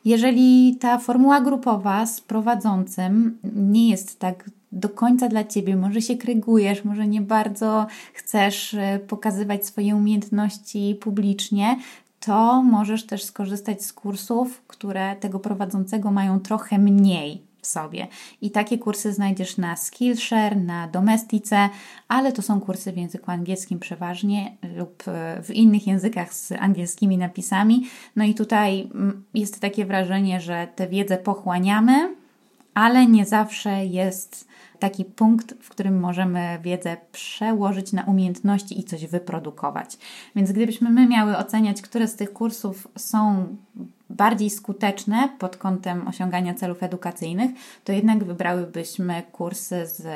Jeżeli 0.06 0.76
ta 0.76 0.98
formuła 0.98 1.42
grupowa 1.42 2.06
z 2.06 2.22
prowadzącym 2.22 3.38
nie 3.56 3.90
jest 3.90 4.20
tak 4.20 4.50
do 4.72 4.90
końca 4.90 5.28
dla 5.28 5.44
ciebie, 5.44 5.76
może 5.76 6.02
się 6.02 6.18
krygujesz, 6.18 6.84
może 6.84 7.08
nie 7.08 7.22
bardzo 7.22 7.88
chcesz 8.14 8.74
e, 8.74 9.00
pokazywać 9.08 9.66
swoje 9.66 9.96
umiejętności 9.96 10.98
publicznie, 11.02 11.78
to 12.26 12.64
możesz 12.64 13.06
też 13.06 13.24
skorzystać 13.24 13.86
z 13.86 13.94
kursów, 13.94 14.62
które 14.68 15.16
tego 15.16 15.40
prowadzącego 15.40 16.12
mają 16.12 16.40
trochę 16.40 16.78
mniej 16.78 17.42
w 17.62 17.68
sobie. 17.68 18.08
I 18.42 18.52
takie 18.52 18.78
kursy 18.78 19.14
znajdziesz 19.14 19.58
na 19.58 19.76
Skillshare, 19.76 20.58
na 20.58 20.88
Domestice, 20.88 21.70
ale 22.08 22.32
to 22.32 22.42
są 22.42 22.62
kursy 22.62 22.92
w 22.92 22.98
języku 22.98 23.32
angielskim 23.32 23.80
przeważnie 23.80 24.58
lub 24.78 25.04
e, 25.08 25.44
w 25.44 25.52
innych 25.52 25.88
językach 25.88 26.34
z 26.34 26.52
angielskimi 26.52 27.18
napisami. 27.18 27.88
No 28.16 28.24
i 28.24 28.34
tutaj 28.34 28.82
mm, 28.82 29.24
jest 29.34 29.60
takie 29.60 29.86
wrażenie, 29.86 30.42
że 30.42 30.68
tę 30.76 30.88
wiedzę 30.88 31.18
pochłaniamy, 31.18 32.16
ale 32.74 33.08
nie 33.08 33.26
zawsze 33.26 33.86
jest 33.86 34.48
taki 34.80 35.06
punkt, 35.06 35.54
w 35.62 35.70
którym 35.70 36.00
możemy 36.00 36.60
wiedzę 36.62 36.98
przełożyć 37.12 37.94
na 37.94 38.04
umiejętności 38.04 38.80
i 38.80 38.84
coś 38.84 39.06
wyprodukować. 39.06 39.98
Więc 40.36 40.52
gdybyśmy 40.52 40.90
my 40.90 41.08
miały 41.08 41.38
oceniać, 41.38 41.82
które 41.82 42.08
z 42.08 42.16
tych 42.16 42.34
kursów 42.34 42.88
są 42.98 43.48
bardziej 44.10 44.50
skuteczne 44.50 45.30
pod 45.40 45.58
kątem 45.58 46.08
osiągania 46.08 46.54
celów 46.54 46.84
edukacyjnych, 46.84 47.52
to 47.84 47.92
jednak 47.92 48.24
wybrałybyśmy 48.24 49.24
kursy 49.32 49.88
z 49.88 50.08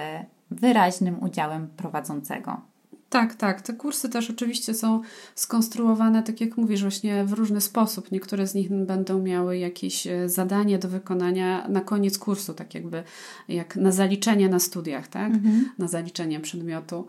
wyraźnym 0.51 1.23
udziałem 1.23 1.67
prowadzącego. 1.67 2.61
Tak, 3.09 3.35
tak. 3.35 3.61
Te 3.61 3.73
kursy 3.73 4.09
też 4.09 4.29
oczywiście 4.29 4.73
są 4.73 5.01
skonstruowane, 5.35 6.23
tak 6.23 6.41
jak 6.41 6.57
mówisz, 6.57 6.81
właśnie 6.81 7.25
w 7.25 7.33
różny 7.33 7.61
sposób. 7.61 8.11
Niektóre 8.11 8.47
z 8.47 8.53
nich 8.53 8.69
będą 8.71 9.21
miały 9.21 9.57
jakieś 9.57 10.07
e, 10.07 10.29
zadanie 10.29 10.79
do 10.79 10.87
wykonania 10.87 11.67
na 11.67 11.81
koniec 11.81 12.17
kursu, 12.17 12.53
tak 12.53 12.75
jakby 12.75 13.03
jak 13.47 13.75
na 13.75 13.91
zaliczenie 13.91 14.49
na 14.49 14.59
studiach, 14.59 15.07
tak? 15.07 15.33
Mhm. 15.33 15.69
Na 15.77 15.87
zaliczenie 15.87 16.39
przedmiotu. 16.39 17.07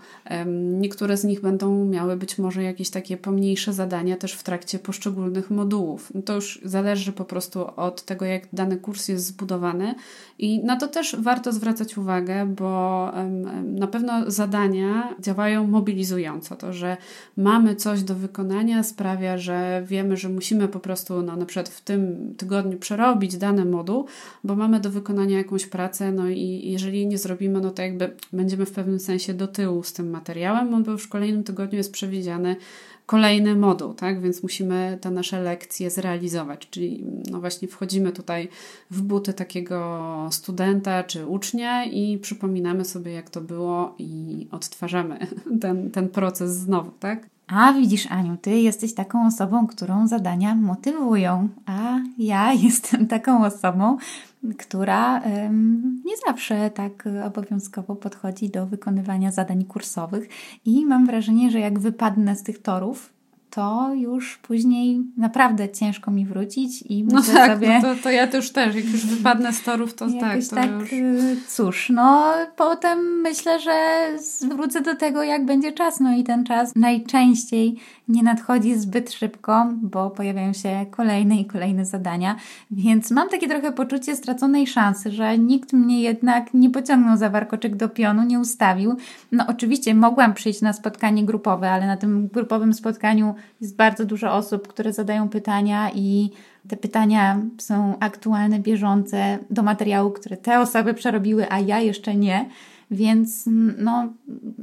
Niektóre 0.80 1.16
z 1.16 1.24
nich 1.24 1.40
będą 1.40 1.84
miały 1.84 2.16
być 2.16 2.38
może 2.38 2.62
jakieś 2.62 2.90
takie 2.90 3.16
pomniejsze 3.16 3.72
zadania 3.72 4.16
też 4.16 4.32
w 4.32 4.42
trakcie 4.42 4.78
poszczególnych 4.78 5.50
modułów. 5.50 6.12
To 6.24 6.34
już 6.34 6.60
zależy 6.64 7.12
po 7.12 7.24
prostu 7.24 7.66
od 7.76 8.02
tego, 8.02 8.24
jak 8.24 8.42
dany 8.52 8.76
kurs 8.76 9.08
jest 9.08 9.26
zbudowany 9.26 9.94
i 10.38 10.64
na 10.64 10.76
to 10.76 10.88
też 10.88 11.16
warto 11.20 11.52
zwracać 11.52 11.98
uwagę, 11.98 12.46
bo 12.46 13.12
na 13.64 13.86
pewno 13.86 14.30
zadania 14.30 15.14
działają 15.20 15.66
mobilnie 15.66 15.87
mobilizująco. 15.88 16.56
To, 16.56 16.72
że 16.72 16.96
mamy 17.36 17.76
coś 17.76 18.02
do 18.02 18.14
wykonania 18.14 18.82
sprawia, 18.82 19.38
że 19.38 19.82
wiemy, 19.86 20.16
że 20.16 20.28
musimy 20.28 20.68
po 20.68 20.80
prostu 20.80 21.22
no, 21.22 21.36
na 21.36 21.46
przykład 21.46 21.68
w 21.68 21.80
tym 21.80 22.34
tygodniu 22.36 22.78
przerobić 22.78 23.36
dany 23.36 23.64
moduł, 23.64 24.06
bo 24.44 24.56
mamy 24.56 24.80
do 24.80 24.90
wykonania 24.90 25.38
jakąś 25.38 25.66
pracę, 25.66 26.12
no 26.12 26.28
i 26.28 26.62
jeżeli 26.64 27.06
nie 27.06 27.18
zrobimy, 27.18 27.60
no 27.60 27.70
to 27.70 27.82
jakby 27.82 28.10
będziemy 28.32 28.66
w 28.66 28.72
pewnym 28.72 29.00
sensie 29.00 29.34
do 29.34 29.46
tyłu 29.46 29.82
z 29.82 29.92
tym 29.92 30.10
materiałem, 30.10 30.84
bo 30.84 30.90
już 30.90 31.02
w 31.02 31.08
kolejnym 31.08 31.44
tygodniu 31.44 31.78
jest 31.78 31.92
przewidziany 31.92 32.56
kolejny 33.08 33.56
moduł, 33.56 33.94
tak? 33.94 34.20
Więc 34.20 34.42
musimy 34.42 34.98
te 35.00 35.10
nasze 35.10 35.40
lekcje 35.40 35.90
zrealizować. 35.90 36.68
Czyli 36.70 37.04
no 37.30 37.40
właśnie 37.40 37.68
wchodzimy 37.68 38.12
tutaj 38.12 38.48
w 38.90 39.02
buty 39.02 39.32
takiego 39.32 40.28
studenta 40.30 41.04
czy 41.04 41.26
ucznia 41.26 41.84
i 41.84 42.18
przypominamy 42.18 42.84
sobie, 42.84 43.12
jak 43.12 43.30
to 43.30 43.40
było 43.40 43.94
i 43.98 44.46
odtwarzamy 44.50 45.26
ten, 45.62 45.90
ten 45.90 46.08
proces 46.08 46.50
znowu, 46.56 46.90
tak? 47.00 47.37
A 47.48 47.72
widzisz, 47.72 48.06
Aniu, 48.06 48.36
ty 48.36 48.50
jesteś 48.60 48.94
taką 48.94 49.26
osobą, 49.26 49.66
którą 49.66 50.08
zadania 50.08 50.54
motywują, 50.54 51.48
a 51.66 51.98
ja 52.18 52.52
jestem 52.64 53.06
taką 53.06 53.44
osobą, 53.44 53.96
która 54.58 55.22
ym, 55.22 56.02
nie 56.04 56.14
zawsze 56.26 56.70
tak 56.70 57.08
obowiązkowo 57.26 57.96
podchodzi 57.96 58.50
do 58.50 58.66
wykonywania 58.66 59.32
zadań 59.32 59.64
kursowych 59.64 60.28
i 60.64 60.86
mam 60.86 61.06
wrażenie, 61.06 61.50
że 61.50 61.60
jak 61.60 61.78
wypadnę 61.78 62.36
z 62.36 62.42
tych 62.42 62.62
torów, 62.62 63.17
to 63.50 63.94
już 63.94 64.38
później 64.38 65.00
naprawdę 65.16 65.68
ciężko 65.68 66.10
mi 66.10 66.26
wrócić 66.26 66.82
i 66.82 67.04
no 67.04 67.20
myślę 67.20 67.34
tak, 67.34 67.52
sobie... 67.52 67.80
No 67.82 67.94
to, 67.94 68.02
to 68.02 68.10
ja 68.10 68.26
też 68.26 68.52
też, 68.52 68.74
jak 68.74 68.84
już 68.84 69.06
wypadnę 69.06 69.52
z 69.52 69.62
torów, 69.62 69.94
to 69.94 70.06
tak, 70.20 70.38
to 70.50 70.56
tak, 70.56 70.70
już... 70.70 70.92
Y, 70.92 71.36
cóż, 71.48 71.90
no 71.94 72.32
potem 72.56 72.98
myślę, 73.20 73.60
że 73.60 74.08
wrócę 74.48 74.80
do 74.80 74.96
tego, 74.96 75.22
jak 75.22 75.46
będzie 75.46 75.72
czas, 75.72 76.00
no 76.00 76.16
i 76.16 76.24
ten 76.24 76.44
czas 76.44 76.76
najczęściej 76.76 77.76
nie 78.08 78.22
nadchodzi 78.22 78.74
zbyt 78.74 79.12
szybko, 79.12 79.66
bo 79.72 80.10
pojawiają 80.10 80.52
się 80.52 80.86
kolejne 80.90 81.36
i 81.36 81.44
kolejne 81.44 81.84
zadania, 81.84 82.36
więc 82.70 83.10
mam 83.10 83.28
takie 83.28 83.48
trochę 83.48 83.72
poczucie 83.72 84.16
straconej 84.16 84.66
szansy, 84.66 85.10
że 85.10 85.38
nikt 85.38 85.72
mnie 85.72 86.02
jednak 86.02 86.54
nie 86.54 86.70
pociągnął 86.70 87.16
za 87.16 87.30
warkoczek 87.30 87.76
do 87.76 87.88
pionu, 87.88 88.22
nie 88.22 88.40
ustawił. 88.40 88.96
No 89.32 89.44
oczywiście 89.48 89.94
mogłam 89.94 90.34
przyjść 90.34 90.60
na 90.60 90.72
spotkanie 90.72 91.24
grupowe, 91.24 91.70
ale 91.70 91.86
na 91.86 91.96
tym 91.96 92.28
grupowym 92.28 92.74
spotkaniu 92.74 93.34
jest 93.60 93.76
bardzo 93.76 94.04
dużo 94.04 94.34
osób, 94.34 94.68
które 94.68 94.92
zadają 94.92 95.28
pytania 95.28 95.90
i 95.94 96.30
te 96.68 96.76
pytania 96.76 97.40
są 97.58 97.98
aktualne, 98.00 98.58
bieżące 98.60 99.38
do 99.50 99.62
materiału, 99.62 100.10
który 100.10 100.36
te 100.36 100.60
osoby 100.60 100.94
przerobiły, 100.94 101.46
a 101.50 101.60
ja 101.60 101.80
jeszcze 101.80 102.14
nie. 102.14 102.48
Więc 102.90 103.44
no, 103.78 104.12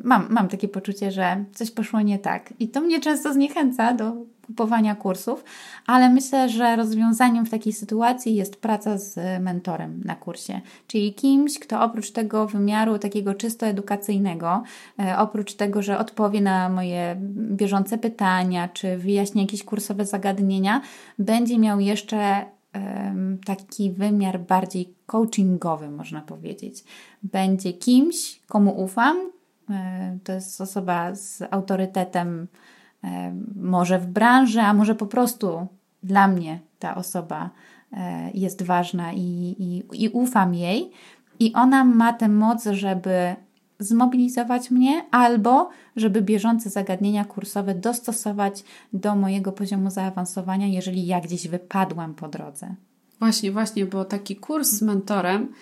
mam, 0.04 0.28
mam 0.30 0.48
takie 0.48 0.68
poczucie, 0.68 1.12
że 1.12 1.46
coś 1.54 1.72
poszło 1.72 2.02
nie 2.02 2.20
tak. 2.20 2.54
I 2.60 2.70
to 2.70 2.82
mnie 2.82 3.00
często 3.00 3.34
zniechęca 3.34 3.94
do 3.94 4.14
kupowania 4.46 4.96
kursów, 4.96 5.44
ale 5.88 6.10
myślę, 6.10 6.50
że 6.50 6.76
rozwiązaniem 6.76 7.46
w 7.46 7.50
takiej 7.50 7.74
sytuacji 7.74 8.36
jest 8.36 8.56
praca 8.62 8.98
z 8.98 9.42
mentorem 9.44 10.02
na 10.06 10.16
kursie, 10.16 10.62
czyli 10.88 11.14
kimś, 11.14 11.60
kto 11.60 11.82
oprócz 11.82 12.12
tego 12.12 12.48
wymiaru 12.48 13.00
takiego 13.00 13.34
czysto 13.34 13.66
edukacyjnego, 13.66 14.64
e, 15.00 15.18
oprócz 15.18 15.54
tego, 15.54 15.82
że 15.82 15.98
odpowie 15.98 16.42
na 16.42 16.70
moje 16.70 17.16
bieżące 17.36 17.98
pytania, 17.98 18.68
czy 18.68 18.98
wyjaśni 18.98 19.42
jakieś 19.42 19.64
kursowe 19.64 20.06
zagadnienia, 20.06 20.82
będzie 21.20 21.58
miał 21.60 21.80
jeszcze 21.80 22.46
taki 23.46 23.92
wymiar 23.92 24.40
bardziej 24.40 24.94
coachingowy, 25.06 25.90
można 25.90 26.22
powiedzieć. 26.22 26.84
Będzie 27.24 27.74
kimś, 27.74 28.40
komu 28.48 28.82
ufam. 28.84 29.18
E, 29.70 30.18
to 30.24 30.34
jest 30.34 30.62
osoba 30.62 31.16
z 31.16 31.44
autorytetem, 31.52 32.48
może 33.56 34.00
w 34.00 34.08
branży, 34.08 34.62
a 34.62 34.74
może 34.74 34.96
po 34.96 35.06
prostu 35.06 35.68
dla 36.04 36.28
mnie 36.28 36.60
ta 36.80 36.96
osoba 36.96 37.50
e, 37.94 38.32
jest 38.34 38.64
ważna 38.64 39.14
i, 39.14 39.56
i, 39.60 40.04
i 40.04 40.10
ufam 40.10 40.54
jej. 40.54 40.92
I 41.40 41.54
ona 41.54 41.84
ma 41.84 42.14
tę 42.14 42.30
moc, 42.30 42.64
żeby 42.72 43.36
zmobilizować 43.80 44.72
mnie, 44.72 45.06
albo 45.12 45.70
żeby 45.96 46.22
bieżące 46.22 46.70
zagadnienia 46.70 47.26
kursowe 47.26 47.76
dostosować 47.76 48.64
do 48.94 49.16
mojego 49.16 49.52
poziomu 49.52 49.90
zaawansowania, 49.90 50.68
jeżeli 50.68 51.06
ja 51.06 51.22
gdzieś 51.22 51.48
wypadłam 51.48 52.14
po 52.14 52.28
drodze. 52.28 52.76
Właśnie, 53.20 53.52
właśnie, 53.52 53.86
bo 53.86 54.06
taki 54.06 54.36
kurs 54.36 54.70
z 54.70 54.82
mentorem 54.82 55.54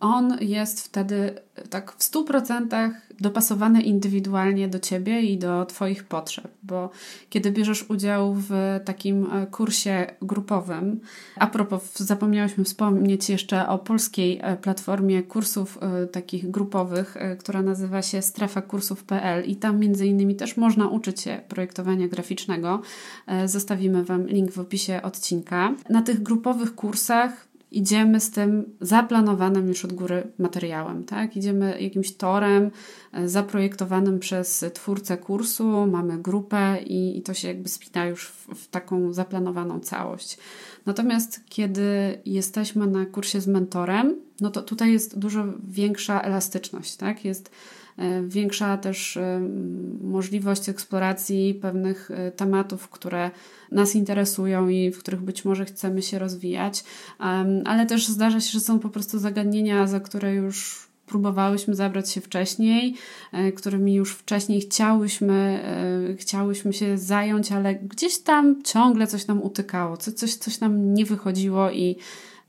on 0.00 0.36
jest 0.40 0.80
wtedy 0.80 1.34
tak 1.70 1.92
w 1.92 1.98
100% 1.98 2.90
dopasowany 3.20 3.82
indywidualnie 3.82 4.68
do 4.68 4.78
ciebie 4.78 5.22
i 5.22 5.38
do 5.38 5.66
Twoich 5.66 6.04
potrzeb, 6.04 6.48
bo 6.62 6.90
kiedy 7.30 7.50
bierzesz 7.50 7.90
udział 7.90 8.34
w 8.34 8.80
takim 8.84 9.32
e, 9.32 9.46
kursie 9.46 10.06
grupowym, 10.22 11.00
a 11.36 11.46
propos, 11.46 11.98
zapomniałyśmy 11.98 12.64
wspomnieć 12.64 13.30
jeszcze 13.30 13.68
o 13.68 13.78
polskiej 13.78 14.40
e, 14.42 14.56
platformie 14.56 15.22
kursów 15.22 15.78
e, 15.82 16.06
takich 16.06 16.50
grupowych, 16.50 17.16
która 17.38 17.62
nazywa 17.62 18.02
się 18.02 18.22
strefakursów.pl 18.22 19.44
i 19.44 19.56
tam 19.56 19.78
między 19.78 20.06
innymi 20.06 20.36
też 20.36 20.56
można 20.56 20.88
uczyć 20.88 21.20
się 21.20 21.40
projektowania 21.48 22.08
graficznego. 22.08 22.82
Zostawimy 23.44 24.04
Wam 24.04 24.26
link 24.26 24.52
w 24.52 24.58
opisie 24.58 25.00
odcinka. 25.02 25.74
Na 25.90 26.02
tych 26.02 26.22
grupowych 26.22 26.74
kursach 26.74 27.47
idziemy 27.70 28.20
z 28.20 28.30
tym 28.30 28.76
zaplanowanym 28.80 29.68
już 29.68 29.84
od 29.84 29.92
góry 29.92 30.32
materiałem, 30.38 31.04
tak? 31.04 31.36
Idziemy 31.36 31.80
jakimś 31.80 32.16
torem 32.16 32.70
e, 33.12 33.28
zaprojektowanym 33.28 34.18
przez 34.18 34.64
twórcę 34.74 35.16
kursu, 35.16 35.86
mamy 35.86 36.18
grupę 36.18 36.78
i, 36.86 37.18
i 37.18 37.22
to 37.22 37.34
się 37.34 37.48
jakby 37.48 37.68
spina 37.68 38.06
już 38.06 38.28
w, 38.28 38.54
w 38.54 38.68
taką 38.68 39.12
zaplanowaną 39.12 39.80
całość. 39.80 40.38
Natomiast 40.86 41.40
kiedy 41.48 42.18
jesteśmy 42.24 42.86
na 42.86 43.06
kursie 43.06 43.40
z 43.40 43.46
mentorem, 43.46 44.16
no 44.40 44.50
to 44.50 44.62
tutaj 44.62 44.92
jest 44.92 45.18
dużo 45.18 45.44
większa 45.68 46.20
elastyczność, 46.20 46.96
tak? 46.96 47.24
Jest 47.24 47.50
większa 48.28 48.76
też 48.76 49.16
e, 49.16 49.40
możliwość 50.00 50.68
eksploracji 50.68 51.54
pewnych 51.54 52.10
e, 52.10 52.30
tematów, 52.30 52.88
które 52.88 53.30
nas 53.72 53.94
interesują 53.94 54.68
i 54.68 54.90
w 54.90 54.98
których 54.98 55.20
być 55.20 55.44
może 55.44 55.64
chcemy 55.64 56.02
się 56.02 56.18
rozwijać, 56.18 56.84
ale 57.64 57.86
też 57.86 58.08
zdarza 58.08 58.40
się, 58.40 58.50
że 58.50 58.60
są 58.60 58.78
po 58.78 58.88
prostu 58.88 59.18
zagadnienia, 59.18 59.86
za 59.86 60.00
które 60.00 60.34
już 60.34 60.88
próbowałyśmy 61.06 61.74
zabrać 61.74 62.10
się 62.10 62.20
wcześniej, 62.20 62.94
którymi 63.56 63.94
już 63.94 64.14
wcześniej 64.14 64.60
chciałyśmy, 64.60 65.60
chciałyśmy 66.18 66.72
się 66.72 66.98
zająć, 66.98 67.52
ale 67.52 67.74
gdzieś 67.74 68.18
tam 68.18 68.62
ciągle 68.62 69.06
coś 69.06 69.26
nam 69.26 69.42
utykało, 69.42 69.96
coś, 69.96 70.34
coś 70.34 70.60
nam 70.60 70.94
nie 70.94 71.04
wychodziło 71.04 71.70
i 71.70 71.96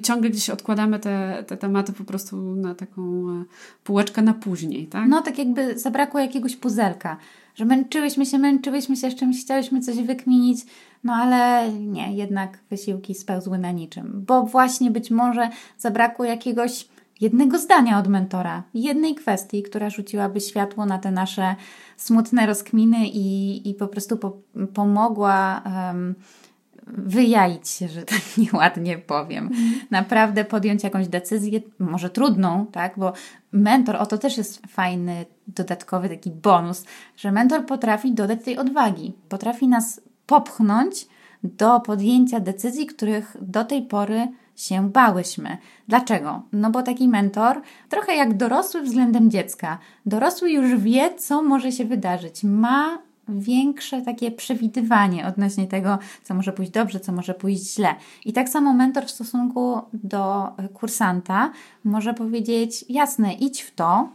ciągle 0.03 0.29
gdzieś 0.29 0.49
odkładamy 0.49 0.99
te, 0.99 1.43
te 1.47 1.57
tematy 1.57 1.93
po 1.93 2.03
prostu 2.03 2.37
na 2.55 2.75
taką 2.75 3.01
e, 3.01 3.45
półeczkę 3.83 4.21
na 4.21 4.33
później, 4.33 4.87
tak? 4.87 5.09
No 5.09 5.21
tak 5.21 5.37
jakby 5.37 5.79
zabrakło 5.79 6.19
jakiegoś 6.19 6.55
puzelka, 6.55 7.17
że 7.55 7.65
męczyłyśmy 7.65 8.25
się, 8.25 8.39
męczyłyśmy 8.39 8.95
się 8.95 9.11
z 9.11 9.15
czymś, 9.15 9.41
chciałyśmy 9.41 9.81
coś 9.81 9.95
wykminić, 9.97 10.65
no 11.03 11.13
ale 11.13 11.71
nie, 11.73 12.15
jednak 12.15 12.59
wysiłki 12.69 13.15
spełzły 13.15 13.57
na 13.57 13.71
niczym, 13.71 14.23
bo 14.27 14.43
właśnie 14.43 14.91
być 14.91 15.11
może 15.11 15.49
zabrakło 15.77 16.25
jakiegoś 16.25 16.87
jednego 17.21 17.57
zdania 17.57 17.99
od 17.99 18.07
mentora, 18.07 18.63
jednej 18.73 19.15
kwestii, 19.15 19.63
która 19.63 19.89
rzuciłaby 19.89 20.41
światło 20.41 20.85
na 20.85 20.97
te 20.97 21.11
nasze 21.11 21.55
smutne 21.97 22.45
rozkminy 22.45 23.07
i, 23.07 23.69
i 23.69 23.73
po 23.73 23.87
prostu 23.87 24.17
po, 24.17 24.37
pomogła 24.73 25.61
um, 25.65 26.15
wyjaić 26.97 27.69
się, 27.69 27.87
że 27.87 28.03
tak 28.03 28.21
nieładnie 28.37 28.97
powiem. 28.97 29.47
Mhm. 29.47 29.73
Naprawdę 29.91 30.45
podjąć 30.45 30.83
jakąś 30.83 31.07
decyzję, 31.07 31.59
może 31.79 32.09
trudną, 32.09 32.65
tak? 32.65 32.93
Bo 32.97 33.13
mentor, 33.51 33.95
o 33.95 34.05
to 34.05 34.17
też 34.17 34.37
jest 34.37 34.67
fajny, 34.67 35.25
dodatkowy 35.47 36.09
taki 36.09 36.31
bonus, 36.31 36.85
że 37.17 37.31
mentor 37.31 37.65
potrafi 37.65 38.13
dodać 38.13 38.43
tej 38.43 38.57
odwagi, 38.57 39.13
potrafi 39.29 39.67
nas 39.67 40.01
popchnąć 40.25 41.07
do 41.43 41.79
podjęcia 41.79 42.39
decyzji, 42.39 42.85
których 42.85 43.37
do 43.41 43.65
tej 43.65 43.81
pory 43.81 44.27
się 44.55 44.89
bałyśmy. 44.89 45.57
Dlaczego? 45.87 46.41
No 46.51 46.71
bo 46.71 46.81
taki 46.81 47.07
mentor, 47.07 47.61
trochę 47.89 48.15
jak 48.15 48.37
dorosły 48.37 48.81
względem 48.81 49.31
dziecka, 49.31 49.77
dorosły 50.05 50.51
już 50.51 50.75
wie, 50.75 51.15
co 51.15 51.41
może 51.41 51.71
się 51.71 51.85
wydarzyć. 51.85 52.43
Ma 52.43 53.08
większe 53.29 54.01
takie 54.01 54.31
przewidywanie 54.31 55.27
odnośnie 55.27 55.67
tego, 55.67 55.99
co 56.23 56.33
może 56.33 56.53
pójść 56.53 56.71
dobrze, 56.71 56.99
co 56.99 57.11
może 57.11 57.33
pójść 57.33 57.75
źle. 57.75 57.95
I 58.25 58.33
tak 58.33 58.49
samo 58.49 58.73
mentor 58.73 59.05
w 59.05 59.11
stosunku 59.11 59.81
do 59.93 60.47
kursanta 60.73 61.51
może 61.83 62.13
powiedzieć: 62.13 62.85
jasne, 62.89 63.33
idź 63.33 63.61
w 63.61 63.75
to, 63.75 64.09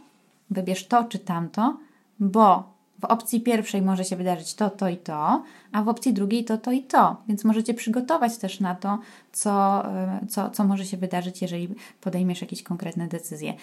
wybierz 0.49 0.87
to 0.87 1.03
czy 1.03 1.19
tamto, 1.19 1.77
bo 2.19 2.75
w 2.99 3.05
opcji 3.05 3.41
pierwszej 3.41 3.81
może 3.81 4.05
się 4.05 4.15
wydarzyć 4.15 4.53
to, 4.53 4.69
to 4.69 4.89
i 4.89 4.97
to, 4.97 5.43
a 5.71 5.83
w 5.83 5.89
opcji 5.89 6.13
drugiej 6.13 6.45
to, 6.45 6.57
to 6.57 6.71
i 6.71 6.83
to. 6.83 7.15
Więc 7.27 7.43
możecie 7.43 7.73
przygotować 7.73 8.37
też 8.37 8.59
na 8.59 8.75
to, 8.75 8.99
co, 9.31 9.85
e, 9.91 10.19
co, 10.29 10.49
co 10.49 10.63
może 10.63 10.85
się 10.85 10.97
wydarzyć, 10.97 11.41
jeżeli 11.41 11.75
podejmiesz 12.01 12.41
jakieś 12.41 12.63
konkretne 12.63 13.07
decyzje. 13.07 13.53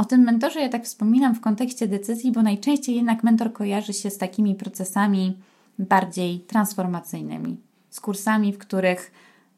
O 0.00 0.04
tym 0.04 0.20
mentorze 0.20 0.60
ja 0.60 0.68
tak 0.68 0.84
wspominam 0.84 1.34
w 1.34 1.40
kontekście 1.40 1.88
decyzji, 1.88 2.32
bo 2.32 2.42
najczęściej 2.42 2.96
jednak 2.96 3.24
mentor 3.24 3.52
kojarzy 3.52 3.92
się 3.92 4.10
z 4.10 4.18
takimi 4.18 4.54
procesami 4.54 5.36
bardziej 5.78 6.40
transformacyjnymi, 6.40 7.60
z 7.90 8.00
kursami, 8.00 8.52
w 8.52 8.58
których 8.58 9.12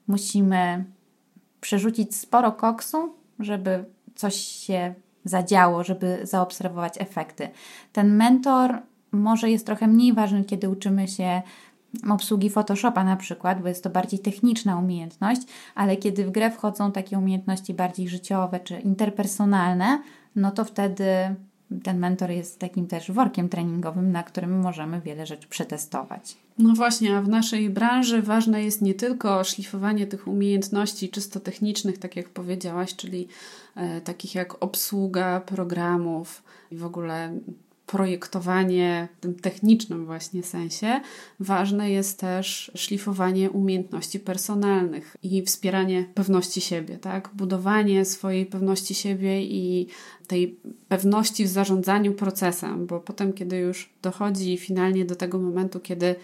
musimy 0.07 0.85
przerzucić 1.61 2.17
sporo 2.17 2.53
koksu, 2.53 3.15
żeby 3.39 3.85
coś 4.15 4.35
się 4.35 4.95
zadziało, 5.25 5.85
żeby 5.85 6.21
zaobserwować 6.23 6.95
efekty. 6.99 7.49
Ten 7.93 8.17
mentor 8.17 8.83
może 9.13 9.51
jest 9.51 9.67
trochę 9.67 9.87
mniej 9.87 10.13
ważny, 10.13 10.45
kiedy 10.45 10.69
uczymy 10.69 11.09
się 11.09 11.43
obsługi 12.11 12.51
Photoshopa 12.51 13.05
na 13.05 13.17
przykład, 13.17 13.63
bo 13.63 13.69
jest 13.69 13.85
to 13.85 13.91
bardziej 13.91 14.19
techniczna 14.19 14.79
umiejętność, 14.79 15.43
ale 15.75 15.97
kiedy 15.97 16.25
w 16.25 16.31
grę 16.31 16.51
wchodzą 16.51 16.93
takie 16.93 17.19
umiejętności 17.19 17.75
bardziej 17.75 18.09
życiowe 18.09 18.61
czy 18.61 18.81
interpersonalne, 18.81 20.03
no 20.37 20.51
to 20.51 20.65
wtedy 20.65 21.07
ten 21.83 21.99
mentor 21.99 22.31
jest 22.31 22.59
takim 22.59 22.87
też 22.87 23.11
workiem 23.11 23.49
treningowym, 23.49 24.13
na 24.13 24.23
którym 24.23 24.61
możemy 24.61 25.01
wiele 25.01 25.27
rzeczy 25.27 25.49
przetestować. 25.49 26.37
No 26.59 26.75
właśnie, 26.75 27.17
a 27.17 27.23
w 27.23 27.29
naszej 27.29 27.71
branży 27.71 28.23
ważne 28.23 28.65
jest 28.65 28.83
nie 28.83 28.95
tylko 28.95 29.45
szlifowanie 29.45 30.07
tych 30.07 30.29
umiejętności 30.29 31.09
czysto 31.09 31.41
technicznych, 31.41 31.99
tak 31.99 32.17
jak 32.17 32.29
powiedziałaś, 32.29 32.97
czyli 32.97 33.29
e, 33.77 34.01
takich 34.01 34.35
jak 34.35 34.63
obsługa 34.63 35.41
programów 35.41 36.43
i 36.71 36.77
w 36.77 36.85
ogóle 36.85 37.39
projektowanie 37.87 39.09
w 39.17 39.21
tym 39.21 39.35
technicznym 39.35 40.07
właśnie 40.07 40.43
sensie, 40.43 41.01
ważne 41.41 41.91
jest 41.91 42.21
też 42.21 42.71
szlifowanie 42.75 43.51
umiejętności 43.51 44.21
personalnych 44.21 45.17
i 45.23 45.43
wspieranie 45.43 46.05
pewności 46.15 46.61
siebie, 46.61 46.99
tak? 46.99 47.31
Budowanie 47.35 48.05
swojej 48.05 48.47
pewności 48.47 48.95
siebie 48.95 49.43
i 49.43 49.87
tej 50.27 50.59
pewności 50.89 51.45
w 51.45 51.49
zarządzaniu 51.49 52.13
procesem, 52.13 52.87
bo 52.87 53.01
potem, 53.01 53.33
kiedy 53.33 53.57
już 53.57 53.91
dochodzi 54.03 54.59
finalnie 54.59 55.05
do 55.05 55.17
tego 55.17 55.39
momentu, 55.39 55.81
kiedy 55.81 56.15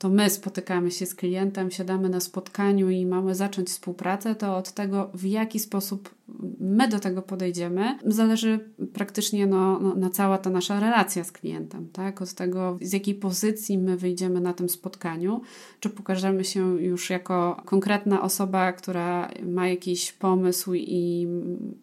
to 0.00 0.08
my 0.08 0.30
spotykamy 0.30 0.90
się 0.90 1.06
z 1.06 1.14
klientem, 1.14 1.70
siadamy 1.70 2.08
na 2.08 2.20
spotkaniu 2.20 2.90
i 2.90 3.06
mamy 3.06 3.34
zacząć 3.34 3.68
współpracę, 3.68 4.34
to 4.34 4.56
od 4.56 4.72
tego, 4.72 5.10
w 5.14 5.24
jaki 5.24 5.58
sposób 5.58 6.14
my 6.60 6.88
do 6.88 7.00
tego 7.00 7.22
podejdziemy, 7.22 7.98
zależy 8.06 8.70
praktycznie 8.92 9.46
no, 9.46 9.78
no, 9.80 9.94
na 9.94 10.10
cała 10.10 10.38
ta 10.38 10.50
nasza 10.50 10.80
relacja 10.80 11.24
z 11.24 11.32
klientem, 11.32 11.88
tak? 11.92 12.22
Od 12.22 12.34
tego, 12.34 12.78
z 12.80 12.92
jakiej 12.92 13.14
pozycji 13.14 13.78
my 13.78 13.96
wyjdziemy 13.96 14.40
na 14.40 14.52
tym 14.52 14.68
spotkaniu, 14.68 15.40
czy 15.80 15.90
pokażemy 15.90 16.44
się 16.44 16.82
już 16.82 17.10
jako 17.10 17.62
konkretna 17.64 18.22
osoba, 18.22 18.72
która 18.72 19.30
ma 19.42 19.68
jakiś 19.68 20.12
pomysł 20.12 20.74
i 20.74 21.28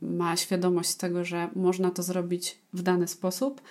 ma 0.02 0.36
świadomość 0.36 0.96
tego, 0.96 1.26
że 1.26 1.50
można 1.56 1.92
to 1.92 2.04
zrobić 2.04 2.60
w 2.74 2.82
dany 2.82 3.08
sposób, 3.08 3.62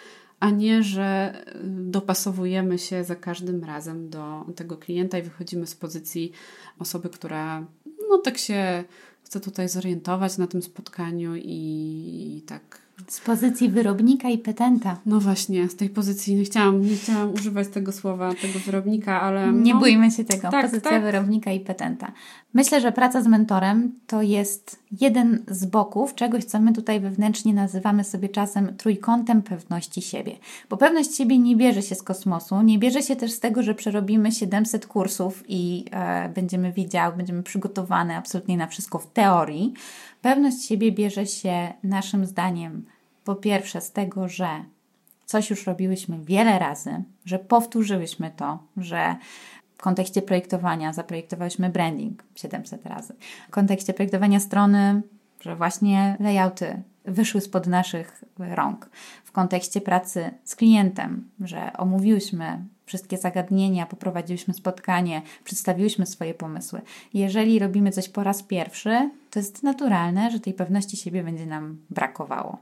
a 0.40 0.50
nie, 0.50 0.82
że 0.82 1.34
y, 1.48 1.60
dopasowujemy 1.64 2.78
się 2.78 3.04
za 3.04 3.16
każdym 3.16 3.64
razem 3.64 4.10
do 4.10 4.44
tego 4.56 4.76
klienta 4.76 5.18
i 5.18 5.22
wychodzimy 5.22 5.66
z 5.66 5.74
pozycji 5.74 6.32
osoby, 6.78 7.08
która 7.08 7.66
no 8.10 8.18
tak 8.18 8.38
się 8.38 8.84
chce 9.22 9.40
tutaj 9.40 9.68
zorientować 9.68 10.38
na 10.38 10.46
tym 10.46 10.62
spotkaniu 10.62 11.36
i, 11.36 12.36
i 12.38 12.42
tak 12.46 12.86
z 13.08 13.20
pozycji 13.20 13.68
wyrobnika 13.68 14.28
i 14.28 14.38
petenta. 14.38 14.96
No 15.06 15.20
właśnie, 15.20 15.68
z 15.68 15.76
tej 15.76 15.90
pozycji 15.90 16.34
nie 16.34 16.44
chciałam, 16.44 16.82
nie 16.82 16.96
chciałam 16.96 17.32
używać 17.32 17.68
tego 17.68 17.92
słowa, 17.92 18.34
tego 18.42 18.58
wyrobnika, 18.58 19.20
ale. 19.20 19.52
Nie 19.52 19.74
no, 19.74 19.80
bójmy 19.80 20.10
się 20.10 20.24
tego. 20.24 20.50
Tak, 20.50 20.66
Pozycja 20.66 20.90
tak. 20.90 21.02
wyrobnika 21.02 21.52
i 21.52 21.60
petenta. 21.60 22.12
Myślę, 22.54 22.80
że 22.80 22.92
praca 22.92 23.22
z 23.22 23.26
mentorem 23.26 23.92
to 24.06 24.22
jest 24.22 24.78
jeden 25.00 25.44
z 25.48 25.64
boków 25.64 26.14
czegoś, 26.14 26.44
co 26.44 26.60
my 26.60 26.72
tutaj 26.72 27.00
wewnętrznie 27.00 27.54
nazywamy 27.54 28.04
sobie 28.04 28.28
czasem 28.28 28.76
trójkątem 28.76 29.42
pewności 29.42 30.02
siebie. 30.02 30.36
Bo 30.70 30.76
pewność 30.76 31.16
siebie 31.16 31.38
nie 31.38 31.56
bierze 31.56 31.82
się 31.82 31.94
z 31.94 32.02
kosmosu, 32.02 32.62
nie 32.62 32.78
bierze 32.78 33.02
się 33.02 33.16
też 33.16 33.32
z 33.32 33.40
tego, 33.40 33.62
że 33.62 33.74
przerobimy 33.74 34.32
700 34.32 34.86
kursów 34.86 35.44
i 35.48 35.84
e, 35.90 36.28
będziemy 36.28 36.72
wiedziały, 36.72 37.16
będziemy 37.16 37.42
przygotowane 37.42 38.16
absolutnie 38.16 38.56
na 38.56 38.66
wszystko 38.66 38.98
w 38.98 39.06
teorii 39.06 39.74
Pewność 40.22 40.64
siebie 40.64 40.92
bierze 40.92 41.26
się 41.26 41.72
naszym 41.82 42.26
zdaniem 42.26 42.86
po 43.24 43.34
pierwsze 43.34 43.80
z 43.80 43.92
tego, 43.92 44.28
że 44.28 44.48
coś 45.26 45.50
już 45.50 45.66
robiłyśmy 45.66 46.18
wiele 46.24 46.58
razy, 46.58 47.02
że 47.24 47.38
powtórzyłyśmy 47.38 48.30
to, 48.36 48.58
że 48.76 49.16
w 49.78 49.82
kontekście 49.82 50.22
projektowania 50.22 50.92
zaprojektowałyśmy 50.92 51.70
branding 51.70 52.22
700 52.34 52.86
razy. 52.86 53.14
W 53.48 53.50
kontekście 53.50 53.94
projektowania 53.94 54.40
strony, 54.40 55.02
że 55.40 55.56
właśnie 55.56 56.16
layouty 56.20 56.82
wyszły 57.04 57.40
spod 57.40 57.66
naszych 57.66 58.24
rąk. 58.38 58.90
W 59.24 59.32
kontekście 59.32 59.80
pracy 59.80 60.30
z 60.44 60.56
klientem, 60.56 61.30
że 61.40 61.72
omówiłyśmy 61.72 62.64
wszystkie 62.86 63.18
zagadnienia, 63.18 63.86
poprowadziłyśmy 63.86 64.54
spotkanie, 64.54 65.22
przedstawiłyśmy 65.44 66.06
swoje 66.06 66.34
pomysły. 66.34 66.80
Jeżeli 67.14 67.58
robimy 67.58 67.90
coś 67.90 68.08
po 68.08 68.24
raz 68.24 68.42
pierwszy, 68.42 69.10
to 69.30 69.38
jest 69.38 69.62
naturalne, 69.62 70.30
że 70.30 70.40
tej 70.40 70.54
pewności 70.54 70.96
siebie 70.96 71.22
będzie 71.22 71.46
nam 71.46 71.78
brakowało. 71.90 72.58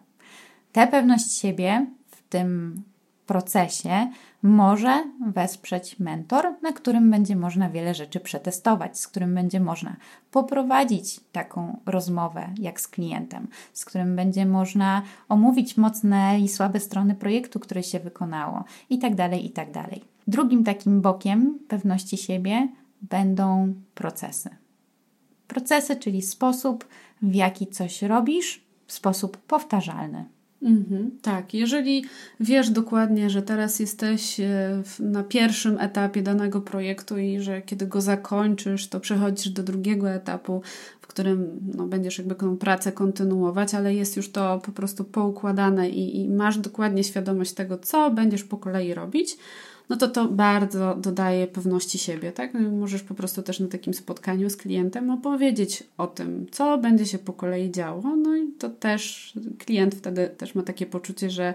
Tę 0.72 0.86
pewność 0.86 1.32
siebie 1.32 1.86
w 2.06 2.22
tym 2.28 2.82
procesie 3.26 4.10
może 4.44 5.04
wesprzeć 5.26 5.98
mentor, 5.98 6.54
na 6.62 6.72
którym 6.72 7.10
będzie 7.10 7.36
można 7.36 7.70
wiele 7.70 7.94
rzeczy 7.94 8.20
przetestować, 8.20 8.98
z 8.98 9.08
którym 9.08 9.34
będzie 9.34 9.60
można 9.60 9.96
poprowadzić 10.30 11.20
taką 11.32 11.80
rozmowę 11.86 12.48
jak 12.58 12.80
z 12.80 12.88
klientem, 12.88 13.48
z 13.72 13.84
którym 13.84 14.16
będzie 14.16 14.46
można 14.46 15.02
omówić 15.28 15.76
mocne 15.76 16.40
i 16.40 16.48
słabe 16.48 16.80
strony 16.80 17.14
projektu, 17.14 17.60
który 17.60 17.82
się 17.82 18.00
wykonało 18.00 18.64
itd. 18.90 19.16
Tak 19.16 19.42
itd. 19.42 19.72
Tak 19.72 20.00
Drugim 20.26 20.64
takim 20.64 21.00
bokiem 21.00 21.58
pewności 21.68 22.16
siebie 22.16 22.68
będą 23.02 23.74
procesy. 23.94 24.50
Procesy, 25.48 25.96
czyli 25.96 26.22
sposób, 26.22 26.88
w 27.22 27.34
jaki 27.34 27.66
coś 27.66 28.02
robisz, 28.02 28.64
sposób 28.86 29.36
powtarzalny. 29.36 30.33
Mhm, 30.64 31.10
tak, 31.22 31.54
jeżeli 31.54 32.04
wiesz 32.40 32.70
dokładnie, 32.70 33.30
że 33.30 33.42
teraz 33.42 33.80
jesteś 33.80 34.40
e, 34.40 34.82
na 35.00 35.22
pierwszym 35.22 35.78
etapie 35.80 36.22
danego 36.22 36.60
projektu 36.60 37.18
i 37.18 37.40
że 37.40 37.62
kiedy 37.62 37.86
go 37.86 38.00
zakończysz, 38.00 38.88
to 38.88 39.00
przechodzisz 39.00 39.48
do 39.48 39.62
drugiego 39.62 40.10
etapu, 40.10 40.62
w 41.00 41.06
którym 41.06 41.60
no, 41.74 41.86
będziesz 41.86 42.18
jakby 42.18 42.34
tą 42.34 42.56
pracę 42.56 42.92
kontynuować, 42.92 43.74
ale 43.74 43.94
jest 43.94 44.16
już 44.16 44.30
to 44.30 44.60
po 44.64 44.72
prostu 44.72 45.04
poukładane 45.04 45.88
i, 45.88 46.20
i 46.20 46.28
masz 46.28 46.58
dokładnie 46.58 47.04
świadomość 47.04 47.52
tego, 47.52 47.78
co 47.78 48.10
będziesz 48.10 48.44
po 48.44 48.56
kolei 48.56 48.94
robić, 48.94 49.36
no 49.88 49.96
to 49.96 50.08
to 50.08 50.28
bardzo 50.28 50.94
dodaje 50.94 51.46
pewności 51.46 51.98
siebie, 51.98 52.32
tak? 52.32 52.54
No 52.54 52.70
możesz 52.70 53.02
po 53.02 53.14
prostu 53.14 53.42
też 53.42 53.60
na 53.60 53.68
takim 53.68 53.94
spotkaniu 53.94 54.50
z 54.50 54.56
klientem 54.56 55.10
opowiedzieć 55.10 55.84
o 55.98 56.06
tym, 56.06 56.46
co 56.50 56.78
będzie 56.78 57.06
się 57.06 57.18
po 57.18 57.32
kolei 57.32 57.70
działo, 57.70 58.16
no 58.16 58.36
i 58.36 58.52
to 58.58 58.70
też 58.70 59.32
klient 59.58 59.94
wtedy 59.94 60.28
też 60.28 60.54
ma 60.54 60.62
takie 60.62 60.86
poczucie, 60.86 61.30
że 61.30 61.54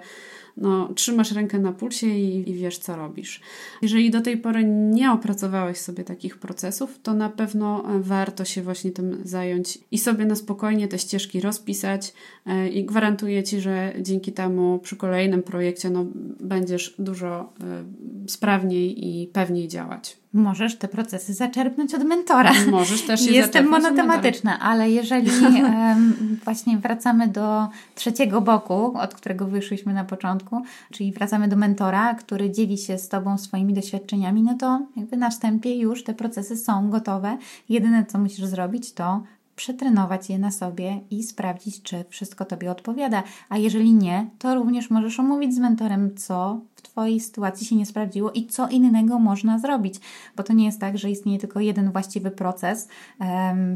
no, 0.58 0.94
trzymasz 0.94 1.32
rękę 1.32 1.60
na 1.60 1.72
pulsie 1.72 2.08
i, 2.08 2.50
i 2.50 2.54
wiesz, 2.54 2.78
co 2.78 2.96
robisz. 2.96 3.42
Jeżeli 3.82 4.12
do 4.12 4.22
tej 4.22 4.38
pory 4.38 4.64
nie 4.66 5.12
opracowałeś 5.12 5.78
sobie 5.78 6.04
takich 6.04 6.38
procesów, 6.38 7.00
to 7.04 7.14
na 7.14 7.30
pewno 7.30 7.84
warto 8.00 8.46
się 8.46 8.62
właśnie 8.62 8.92
tym 8.92 9.22
zająć 9.24 9.80
i 9.92 9.98
sobie 9.98 10.26
na 10.26 10.36
spokojnie 10.36 10.88
te 10.88 11.00
ścieżki 11.00 11.42
rozpisać 11.42 12.14
e, 12.46 12.70
i 12.70 12.86
gwarantuję 12.86 13.44
Ci, 13.44 13.62
że 13.62 13.94
dzięki 14.00 14.32
temu 14.32 14.80
przy 14.80 14.96
kolejnym 14.96 15.44
projekcie 15.44 15.90
no, 15.90 16.06
będziesz 16.40 16.96
dużo 17.00 17.54
e, 17.64 17.84
sprawniej 18.28 19.08
i 19.08 19.28
pewniej 19.28 19.68
działać. 19.68 20.18
Możesz 20.34 20.78
te 20.78 20.88
procesy 20.88 21.34
zaczerpnąć 21.34 21.96
od 21.96 22.04
mentora. 22.04 22.52
Możesz 22.72 23.06
też 23.06 23.26
je 23.26 23.32
Jestem 23.32 23.70
monotematyczna, 23.70 24.60
ale 24.60 24.92
jeżeli 24.92 25.32
um, 25.42 26.40
właśnie 26.44 26.78
wracamy 26.78 27.28
do 27.28 27.68
trzeciego 27.96 28.42
boku, 28.42 28.98
od 28.98 29.16
którego 29.16 29.48
wyszliśmy 29.48 29.94
na 29.94 30.04
początku, 30.04 30.62
czyli 30.92 31.12
wracamy 31.12 31.48
do 31.48 31.56
mentora, 31.56 32.14
który 32.14 32.52
dzieli 32.52 32.78
się 32.78 32.98
z 32.98 33.10
Tobą 33.10 33.38
swoimi 33.38 33.74
doświadczeniami, 33.74 34.42
no 34.42 34.58
to 34.60 34.82
jakby 34.96 35.18
na 35.18 35.30
wstępie 35.30 35.76
już 35.76 36.04
te 36.04 36.14
procesy 36.14 36.58
są 36.58 36.90
gotowe. 36.90 37.38
Jedyne, 37.70 38.06
co 38.06 38.20
musisz 38.20 38.46
zrobić, 38.46 38.94
to 38.94 39.24
przetrenować 39.56 40.30
je 40.30 40.40
na 40.40 40.52
sobie 40.52 41.00
i 41.12 41.24
sprawdzić, 41.24 41.82
czy 41.82 42.06
wszystko 42.10 42.46
Tobie 42.46 42.72
odpowiada. 42.72 43.24
A 43.50 43.58
jeżeli 43.58 43.94
nie, 43.94 44.30
to 44.40 44.56
również 44.56 44.90
możesz 44.90 45.20
omówić 45.20 45.56
z 45.56 45.60
mentorem, 45.60 46.16
co 46.16 46.60
w 46.80 46.82
Twojej 46.82 47.20
sytuacji 47.20 47.68
się 47.68 47.76
nie 47.76 47.86
sprawdziło 47.86 48.32
i 48.32 48.48
co 48.48 48.68
innego 48.68 49.20
można 49.20 49.60
zrobić, 49.60 49.96
bo 50.36 50.44
to 50.44 50.54
nie 50.54 50.66
jest 50.66 50.80
tak, 50.80 50.98
że 50.98 51.10
istnieje 51.10 51.40
tylko 51.40 51.60
jeden 51.60 51.92
właściwy 51.92 52.32
proces, 52.32 52.88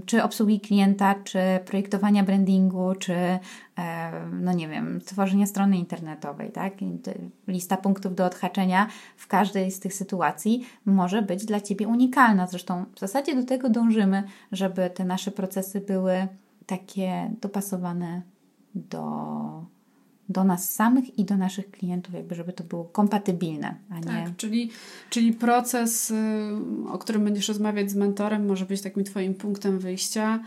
czy 0.06 0.24
obsługi 0.24 0.60
klienta, 0.60 1.16
czy 1.24 1.40
projektowania 1.66 2.24
brandingu, 2.24 2.96
czy 3.00 3.16
no 4.32 4.54
nie 4.54 4.68
wiem, 4.68 5.02
tworzenia 5.06 5.46
strony 5.46 5.78
internetowej, 5.78 6.52
tak? 6.52 6.74
Lista 7.48 7.78
punktów 7.78 8.16
do 8.16 8.26
odhaczenia 8.26 8.88
w 9.18 9.28
każdej 9.28 9.72
z 9.72 9.80
tych 9.80 9.94
sytuacji 9.94 10.66
może 10.86 11.22
być 11.22 11.46
dla 11.46 11.62
Ciebie 11.62 11.88
unikalna. 11.88 12.48
Zresztą 12.48 12.86
w 12.96 13.00
zasadzie 13.00 13.36
do 13.36 13.44
tego 13.44 13.70
dążymy, 13.70 14.24
żeby 14.52 14.90
te 14.90 15.06
nasze 15.06 15.32
procesy 15.32 15.82
były 15.82 16.28
takie 16.66 17.32
dopasowane 17.42 18.22
do 18.76 19.73
do 20.30 20.44
nas 20.44 20.74
samych 20.74 21.20
i 21.20 21.26
do 21.26 21.38
naszych 21.38 21.72
klientów, 21.72 22.14
jakby 22.14 22.36
żeby 22.36 22.54
to 22.54 22.64
było 22.64 22.84
kompatybilne, 22.84 23.76
a 23.90 24.00
nie... 24.00 24.06
Tak, 24.06 24.36
czyli, 24.38 24.70
czyli 25.10 25.34
proces, 25.34 26.12
y, 26.12 26.16
o 26.92 26.98
którym 26.98 27.24
będziesz 27.24 27.48
rozmawiać 27.48 27.92
z 27.92 27.96
mentorem, 27.96 28.48
może 28.48 28.66
być 28.66 28.82
takim 28.82 29.04
Twoim 29.04 29.34
punktem 29.34 29.80
wyjścia, 29.80 30.40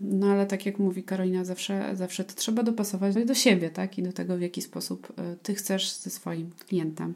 no 0.00 0.26
ale 0.26 0.46
tak 0.46 0.66
jak 0.66 0.78
mówi 0.78 1.02
Karolina, 1.02 1.44
zawsze, 1.44 1.96
zawsze 1.96 2.24
to 2.24 2.34
trzeba 2.34 2.62
dopasować 2.62 3.14
do 3.24 3.34
siebie, 3.34 3.70
tak? 3.70 3.98
I 3.98 4.02
do 4.02 4.12
tego, 4.12 4.36
w 4.36 4.40
jaki 4.40 4.62
sposób 4.62 5.10
y, 5.10 5.36
Ty 5.42 5.54
chcesz 5.54 5.96
ze 5.96 6.10
swoim 6.10 6.50
klientem 6.68 7.14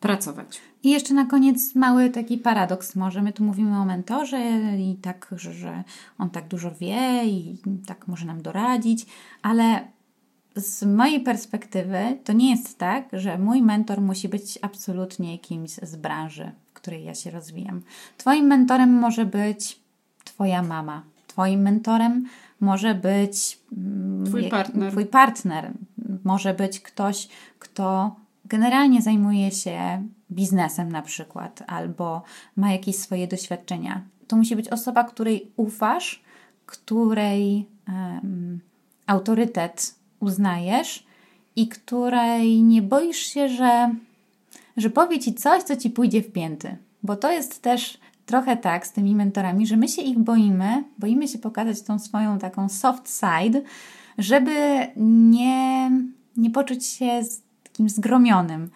pracować. 0.00 0.60
I 0.82 0.90
jeszcze 0.90 1.14
na 1.14 1.26
koniec 1.26 1.74
mały 1.74 2.10
taki 2.10 2.38
paradoks 2.38 2.96
może. 2.96 3.22
My 3.22 3.32
tu 3.32 3.44
mówimy 3.44 3.78
o 3.78 3.84
mentorze 3.84 4.38
i 4.78 4.96
tak, 5.02 5.34
że, 5.36 5.52
że 5.52 5.84
on 6.18 6.30
tak 6.30 6.48
dużo 6.48 6.70
wie 6.80 7.24
i 7.24 7.56
tak 7.86 8.08
może 8.08 8.26
nam 8.26 8.42
doradzić, 8.42 9.06
ale 9.42 9.84
z 10.56 10.82
mojej 10.82 11.20
perspektywy 11.20 12.18
to 12.24 12.32
nie 12.32 12.50
jest 12.50 12.78
tak, 12.78 13.08
że 13.12 13.38
mój 13.38 13.62
mentor 13.62 14.00
musi 14.00 14.28
być 14.28 14.58
absolutnie 14.62 15.38
kimś 15.38 15.70
z 15.70 15.96
branży, 15.96 16.52
w 16.70 16.72
której 16.72 17.04
ja 17.04 17.14
się 17.14 17.30
rozwijam. 17.30 17.82
Twoim 18.16 18.46
mentorem 18.46 18.92
może 18.92 19.26
być 19.26 19.80
Twoja 20.24 20.62
mama. 20.62 21.02
Twoim 21.26 21.60
mentorem 21.60 22.26
może 22.60 22.94
być 22.94 23.58
mm, 23.76 24.26
Twój 24.26 24.48
partner. 24.48 24.92
Twój 24.92 25.06
partner. 25.06 25.72
Może 26.24 26.54
być 26.54 26.80
ktoś, 26.80 27.28
kto 27.58 28.16
generalnie 28.44 29.02
zajmuje 29.02 29.50
się 29.50 30.02
biznesem 30.30 30.92
na 30.92 31.02
przykład, 31.02 31.62
albo 31.66 32.22
ma 32.56 32.72
jakieś 32.72 32.96
swoje 32.96 33.28
doświadczenia. 33.28 34.02
To 34.26 34.36
musi 34.36 34.56
być 34.56 34.68
osoba, 34.68 35.04
której 35.04 35.50
ufasz, 35.56 36.22
której 36.66 37.66
um, 37.88 38.60
autorytet 39.06 39.99
uznajesz 40.20 41.06
i 41.56 41.68
której 41.68 42.62
nie 42.62 42.82
boisz 42.82 43.18
się, 43.18 43.48
że, 43.48 43.94
że 44.76 44.90
powie 44.90 45.18
ci 45.18 45.34
coś, 45.34 45.62
co 45.62 45.76
ci 45.76 45.90
pójdzie 45.90 46.22
w 46.22 46.32
pięty. 46.32 46.76
Bo 47.02 47.16
to 47.16 47.32
jest 47.32 47.62
też 47.62 47.98
trochę 48.26 48.56
tak 48.56 48.86
z 48.86 48.92
tymi 48.92 49.14
mentorami, 49.14 49.66
że 49.66 49.76
my 49.76 49.88
się 49.88 50.02
ich 50.02 50.18
boimy, 50.18 50.84
boimy 50.98 51.28
się 51.28 51.38
pokazać 51.38 51.82
tą 51.82 51.98
swoją 51.98 52.38
taką 52.38 52.68
soft 52.68 53.20
side, 53.20 53.62
żeby 54.18 54.86
nie, 55.06 55.90
nie 56.36 56.50
poczuć 56.50 56.86
się 56.86 57.22
takim 57.62 57.88
zgromionym. 57.88 58.70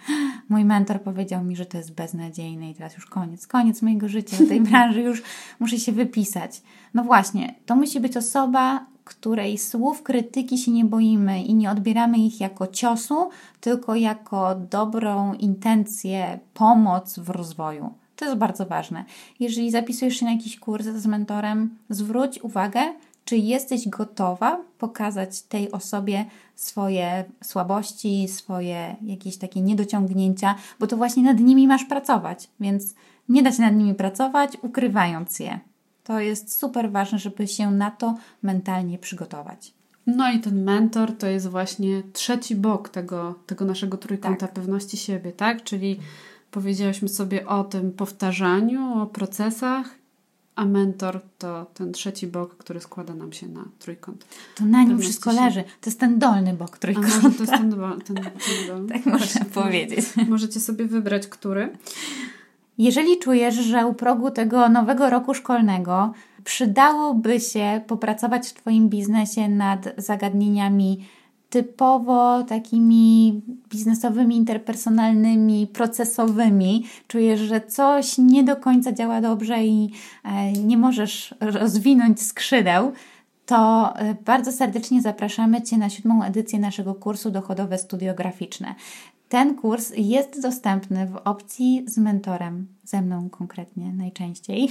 Mój 0.49 0.65
mentor 0.65 1.01
powiedział 1.01 1.45
mi, 1.45 1.57
że 1.57 1.67
to 1.67 1.79
jest 1.79 1.95
beznadziejne 1.95 2.71
i 2.71 2.75
teraz 2.75 2.95
już 2.95 3.07
koniec, 3.07 3.47
koniec 3.47 3.83
mojego 3.83 4.09
życia 4.09 4.37
w 4.37 4.49
tej 4.49 4.61
branży, 4.71 5.01
już 5.01 5.23
muszę 5.61 5.79
się 5.79 5.93
wypisać. 5.93 6.63
No 6.95 7.05
właśnie, 7.05 7.55
to 7.67 7.77
musi 7.77 8.01
być 8.01 8.17
osoba, 8.17 8.87
której 9.05 9.59
słów 9.59 10.03
krytyki 10.03 10.59
się 10.59 10.71
nie 10.71 10.85
boimy 10.85 11.43
i 11.43 11.55
nie 11.55 11.71
odbieramy 11.71 12.19
ich 12.19 12.41
jako 12.41 12.67
ciosu, 12.67 13.29
tylko 13.61 13.95
jako 13.95 14.55
dobrą 14.55 15.35
intencję, 15.35 16.39
pomoc 16.55 17.19
w 17.19 17.31
rozwoju. 17.31 17.91
To 18.17 18.25
jest 18.25 18.37
bardzo 18.37 18.67
ważne. 18.67 19.05
Jeżeli 19.41 19.71
zapisujesz 19.71 20.17
się 20.17 20.25
na 20.25 20.33
jakiś 20.33 20.59
kurs 20.59 20.87
z 20.87 21.07
mentorem, 21.07 21.77
zwróć 21.91 22.39
uwagę, 22.39 22.81
czy 23.25 23.37
jesteś 23.37 23.89
gotowa 23.89 24.61
pokazać 24.79 25.43
tej 25.43 25.73
osobie 25.73 26.25
swoje 26.55 27.25
słabości, 27.45 28.29
swoje 28.29 28.97
jakieś 29.03 29.37
takie 29.37 29.61
niedociągnięcia, 29.61 30.55
bo 30.81 30.87
to 30.87 30.97
właśnie 30.97 31.23
nad 31.23 31.41
nimi 31.41 31.69
masz 31.69 31.85
pracować, 31.85 32.49
więc 32.61 32.95
nie 33.29 33.43
da 33.43 33.53
się 33.53 33.63
nad 33.63 33.75
nimi 33.75 33.95
pracować, 33.95 34.57
ukrywając 34.63 35.39
je. 35.39 35.61
To 36.05 36.21
jest 36.21 36.59
super 36.59 36.91
ważne, 36.91 37.19
żeby 37.19 37.47
się 37.47 37.71
na 37.71 37.91
to 37.91 38.15
mentalnie 38.43 38.99
przygotować. 38.99 39.75
No 40.07 40.33
i 40.33 40.41
ten 40.41 40.65
mentor 40.65 41.17
to 41.19 41.27
jest 41.27 41.49
właśnie 41.49 42.03
trzeci 42.13 42.57
bok 42.57 42.89
tego, 42.89 43.35
tego 43.47 43.65
naszego 43.65 43.97
trójkąta 43.97 44.47
tak. 44.47 44.53
pewności 44.53 44.97
siebie, 44.97 45.33
tak? 45.33 45.63
Czyli 45.63 46.01
powiedziałyśmy 46.51 47.09
sobie 47.09 47.47
o 47.47 47.65
tym 47.65 47.93
powtarzaniu, 47.93 49.03
o 49.03 49.07
procesach, 49.07 49.95
a 50.57 50.65
mentor 50.65 51.21
to 51.39 51.67
ten 51.75 51.93
trzeci 51.93 52.27
bok, 52.27 52.57
który 52.57 52.81
składa 52.81 53.15
nam 53.15 53.33
się 53.33 53.49
na 53.49 53.65
trójkąt. 53.79 54.27
To 54.55 54.65
na 54.65 54.83
nim 54.83 54.99
wszystko 54.99 55.33
leży. 55.33 55.65
To 55.81 55.91
jest 55.91 56.01
ten 56.01 56.19
dolny 56.19 56.55
bok 56.55 56.79
trójkąta. 56.79 57.11
A 57.13 57.23
może 57.23 57.31
to 57.31 57.43
jest 57.43 57.53
ten, 57.53 57.71
ten, 58.05 58.17
ten 58.17 58.67
dolny? 58.69 58.89
Tak 58.95 59.07
można 59.07 59.45
powiedzieć. 59.45 60.07
Możecie 60.29 60.61
sobie 60.61 60.85
wybrać, 60.85 61.27
który. 61.27 61.77
Jeżeli 62.79 63.19
czujesz, 63.19 63.55
że 63.55 63.87
u 63.87 63.95
progu 63.95 64.31
tego 64.31 64.69
nowego 64.69 65.11
roku 65.11 65.35
szkolnego 65.35 66.13
przydałoby 66.45 67.41
się 67.41 67.81
popracować 67.87 68.49
w 68.49 68.55
Twoim 68.55 68.89
biznesie 68.89 69.49
nad 69.49 69.89
zagadnieniami 69.97 71.05
typowo 71.51 72.43
takimi 72.43 73.43
biznesowymi, 73.71 74.37
interpersonalnymi, 74.37 75.67
procesowymi, 75.67 76.85
czujesz, 77.09 77.41
że 77.41 77.61
coś 77.61 78.19
nie 78.19 78.45
do 78.45 78.57
końca 78.57 78.93
działa 78.93 79.21
dobrze 79.21 79.65
i 79.65 79.91
e, 80.25 80.53
nie 80.53 80.79
możesz 80.79 81.35
rozwinąć 81.41 82.23
skrzydeł, 82.23 82.93
to 83.47 83.93
e, 83.97 84.15
bardzo 84.15 84.53
serdecznie 84.53 85.03
zapraszamy 85.03 85.63
Cię 85.63 85.79
na 85.79 85.91
siódmą 85.91 86.23
edycję 86.23 86.59
naszego 86.59 86.95
kursu 86.95 87.31
Dochodowe 87.31 87.79
Studio 87.79 88.15
Graficzne. 88.15 88.75
Ten 89.35 89.55
kurs 89.55 89.93
jest 89.97 90.43
dostępny 90.43 91.07
w 91.07 91.17
opcji 91.17 91.85
z 91.87 91.99
mentorem, 91.99 92.67
ze 92.85 93.03
mną 93.03 93.31
konkretnie 93.31 93.93
najczęściej. 93.93 94.71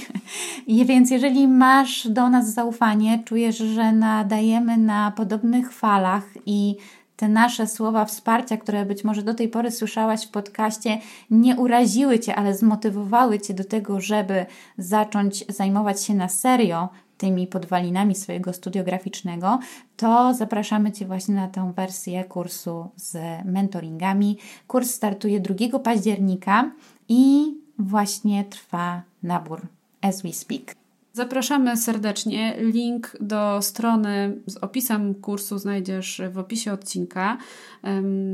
I 0.66 0.84
więc 0.84 1.10
jeżeli 1.10 1.48
masz 1.48 2.08
do 2.08 2.30
nas 2.30 2.52
zaufanie, 2.52 3.22
czujesz, 3.24 3.58
że 3.58 3.92
nadajemy 3.92 4.76
na 4.76 5.10
podobnych 5.10 5.72
falach 5.72 6.24
i 6.46 6.76
te 7.16 7.28
nasze 7.28 7.66
słowa 7.66 8.04
wsparcia, 8.04 8.56
które 8.56 8.86
być 8.86 9.04
może 9.04 9.22
do 9.22 9.34
tej 9.34 9.48
pory 9.48 9.70
słyszałaś 9.70 10.26
w 10.26 10.30
podcaście, 10.30 10.98
nie 11.30 11.56
uraziły 11.56 12.18
Cię, 12.18 12.34
ale 12.34 12.54
zmotywowały 12.54 13.40
Cię 13.40 13.54
do 13.54 13.64
tego, 13.64 14.00
żeby 14.00 14.46
zacząć 14.78 15.44
zajmować 15.48 16.02
się 16.02 16.14
na 16.14 16.28
serio 16.28 16.88
tymi 17.18 17.46
podwalinami 17.46 18.14
swojego 18.14 18.52
studiograficznego, 18.52 19.58
to 19.96 20.34
zapraszamy 20.34 20.92
Cię 20.92 21.06
właśnie 21.06 21.34
na 21.34 21.48
tę 21.48 21.72
wersję 21.76 22.24
kursu 22.24 22.88
z 22.96 23.16
mentoringami. 23.44 24.38
Kurs 24.66 24.90
startuje 24.90 25.40
2 25.40 25.78
października 25.78 26.70
i 27.08 27.54
właśnie 27.78 28.44
trwa 28.44 29.02
nabór 29.22 29.60
as 30.00 30.22
we 30.22 30.32
speak. 30.32 30.74
Zapraszamy 31.12 31.76
serdecznie. 31.76 32.56
Link 32.58 33.16
do 33.20 33.62
strony 33.62 34.36
z 34.46 34.56
opisem 34.56 35.14
kursu 35.14 35.58
znajdziesz 35.58 36.22
w 36.32 36.38
opisie 36.38 36.72
odcinka. 36.72 37.38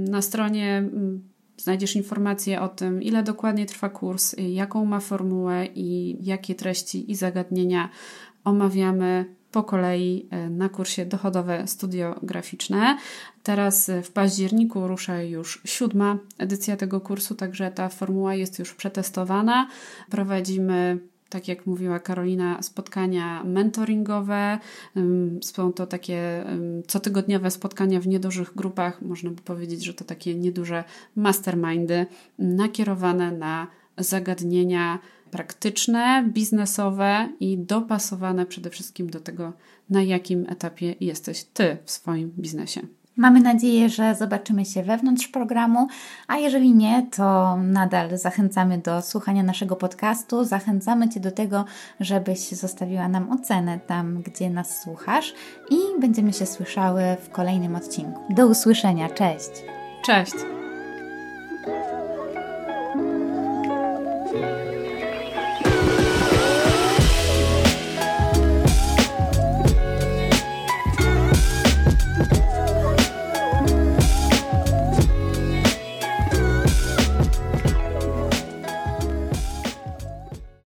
Na 0.08 0.22
stronie 0.22 0.76
mm, 0.76 1.22
znajdziesz 1.56 1.96
informacje 1.96 2.60
o 2.60 2.68
tym, 2.68 3.02
ile 3.02 3.22
dokładnie 3.22 3.66
trwa 3.66 3.88
kurs, 3.88 4.34
jaką 4.38 4.84
ma 4.84 5.00
formułę 5.00 5.66
i 5.74 6.16
jakie 6.26 6.54
treści 6.54 7.10
i 7.10 7.14
zagadnienia 7.14 7.88
omawiamy 8.44 9.24
po 9.52 9.62
kolei 9.62 10.28
e, 10.30 10.50
na 10.50 10.68
kursie 10.68 11.06
Dochodowe 11.06 11.66
Studio 11.66 12.14
Graficzne. 12.22 12.98
Teraz 13.42 13.88
e, 13.88 14.02
w 14.02 14.12
październiku 14.12 14.88
rusza 14.88 15.22
już 15.22 15.62
siódma 15.64 16.18
edycja 16.38 16.76
tego 16.76 17.00
kursu, 17.00 17.34
także 17.34 17.70
ta 17.70 17.88
formuła 17.88 18.34
jest 18.34 18.58
już 18.58 18.74
przetestowana. 18.74 19.68
Prowadzimy 20.10 20.98
tak 21.30 21.48
jak 21.48 21.66
mówiła 21.66 22.00
Karolina, 22.00 22.62
spotkania 22.62 23.44
mentoringowe. 23.44 24.58
Są 25.42 25.72
to 25.72 25.86
takie 25.86 26.44
cotygodniowe 26.86 27.50
spotkania 27.50 28.00
w 28.00 28.06
niedużych 28.06 28.54
grupach. 28.54 29.02
Można 29.02 29.30
by 29.30 29.42
powiedzieć, 29.42 29.84
że 29.84 29.94
to 29.94 30.04
takie 30.04 30.34
nieduże 30.34 30.84
mastermindy 31.16 32.06
nakierowane 32.38 33.32
na 33.32 33.66
zagadnienia 33.98 34.98
praktyczne, 35.30 36.24
biznesowe 36.28 37.28
i 37.40 37.58
dopasowane 37.58 38.46
przede 38.46 38.70
wszystkim 38.70 39.10
do 39.10 39.20
tego, 39.20 39.52
na 39.90 40.02
jakim 40.02 40.46
etapie 40.48 40.94
jesteś 41.00 41.44
ty 41.44 41.76
w 41.84 41.90
swoim 41.90 42.32
biznesie. 42.38 42.80
Mamy 43.16 43.40
nadzieję, 43.40 43.88
że 43.88 44.14
zobaczymy 44.14 44.64
się 44.64 44.82
wewnątrz 44.82 45.28
programu, 45.28 45.88
a 46.28 46.36
jeżeli 46.36 46.74
nie, 46.74 47.06
to 47.16 47.56
nadal 47.56 48.18
zachęcamy 48.18 48.78
do 48.78 49.02
słuchania 49.02 49.42
naszego 49.42 49.76
podcastu. 49.76 50.44
Zachęcamy 50.44 51.08
Cię 51.08 51.20
do 51.20 51.30
tego, 51.30 51.64
żebyś 52.00 52.48
zostawiła 52.48 53.08
nam 53.08 53.32
ocenę 53.32 53.80
tam, 53.86 54.22
gdzie 54.22 54.50
nas 54.50 54.82
słuchasz 54.82 55.34
i 55.70 56.00
będziemy 56.00 56.32
się 56.32 56.46
słyszały 56.46 57.02
w 57.20 57.30
kolejnym 57.30 57.76
odcinku. 57.76 58.20
Do 58.30 58.46
usłyszenia, 58.46 59.08
cześć! 59.08 59.50
Cześć! 60.04 60.59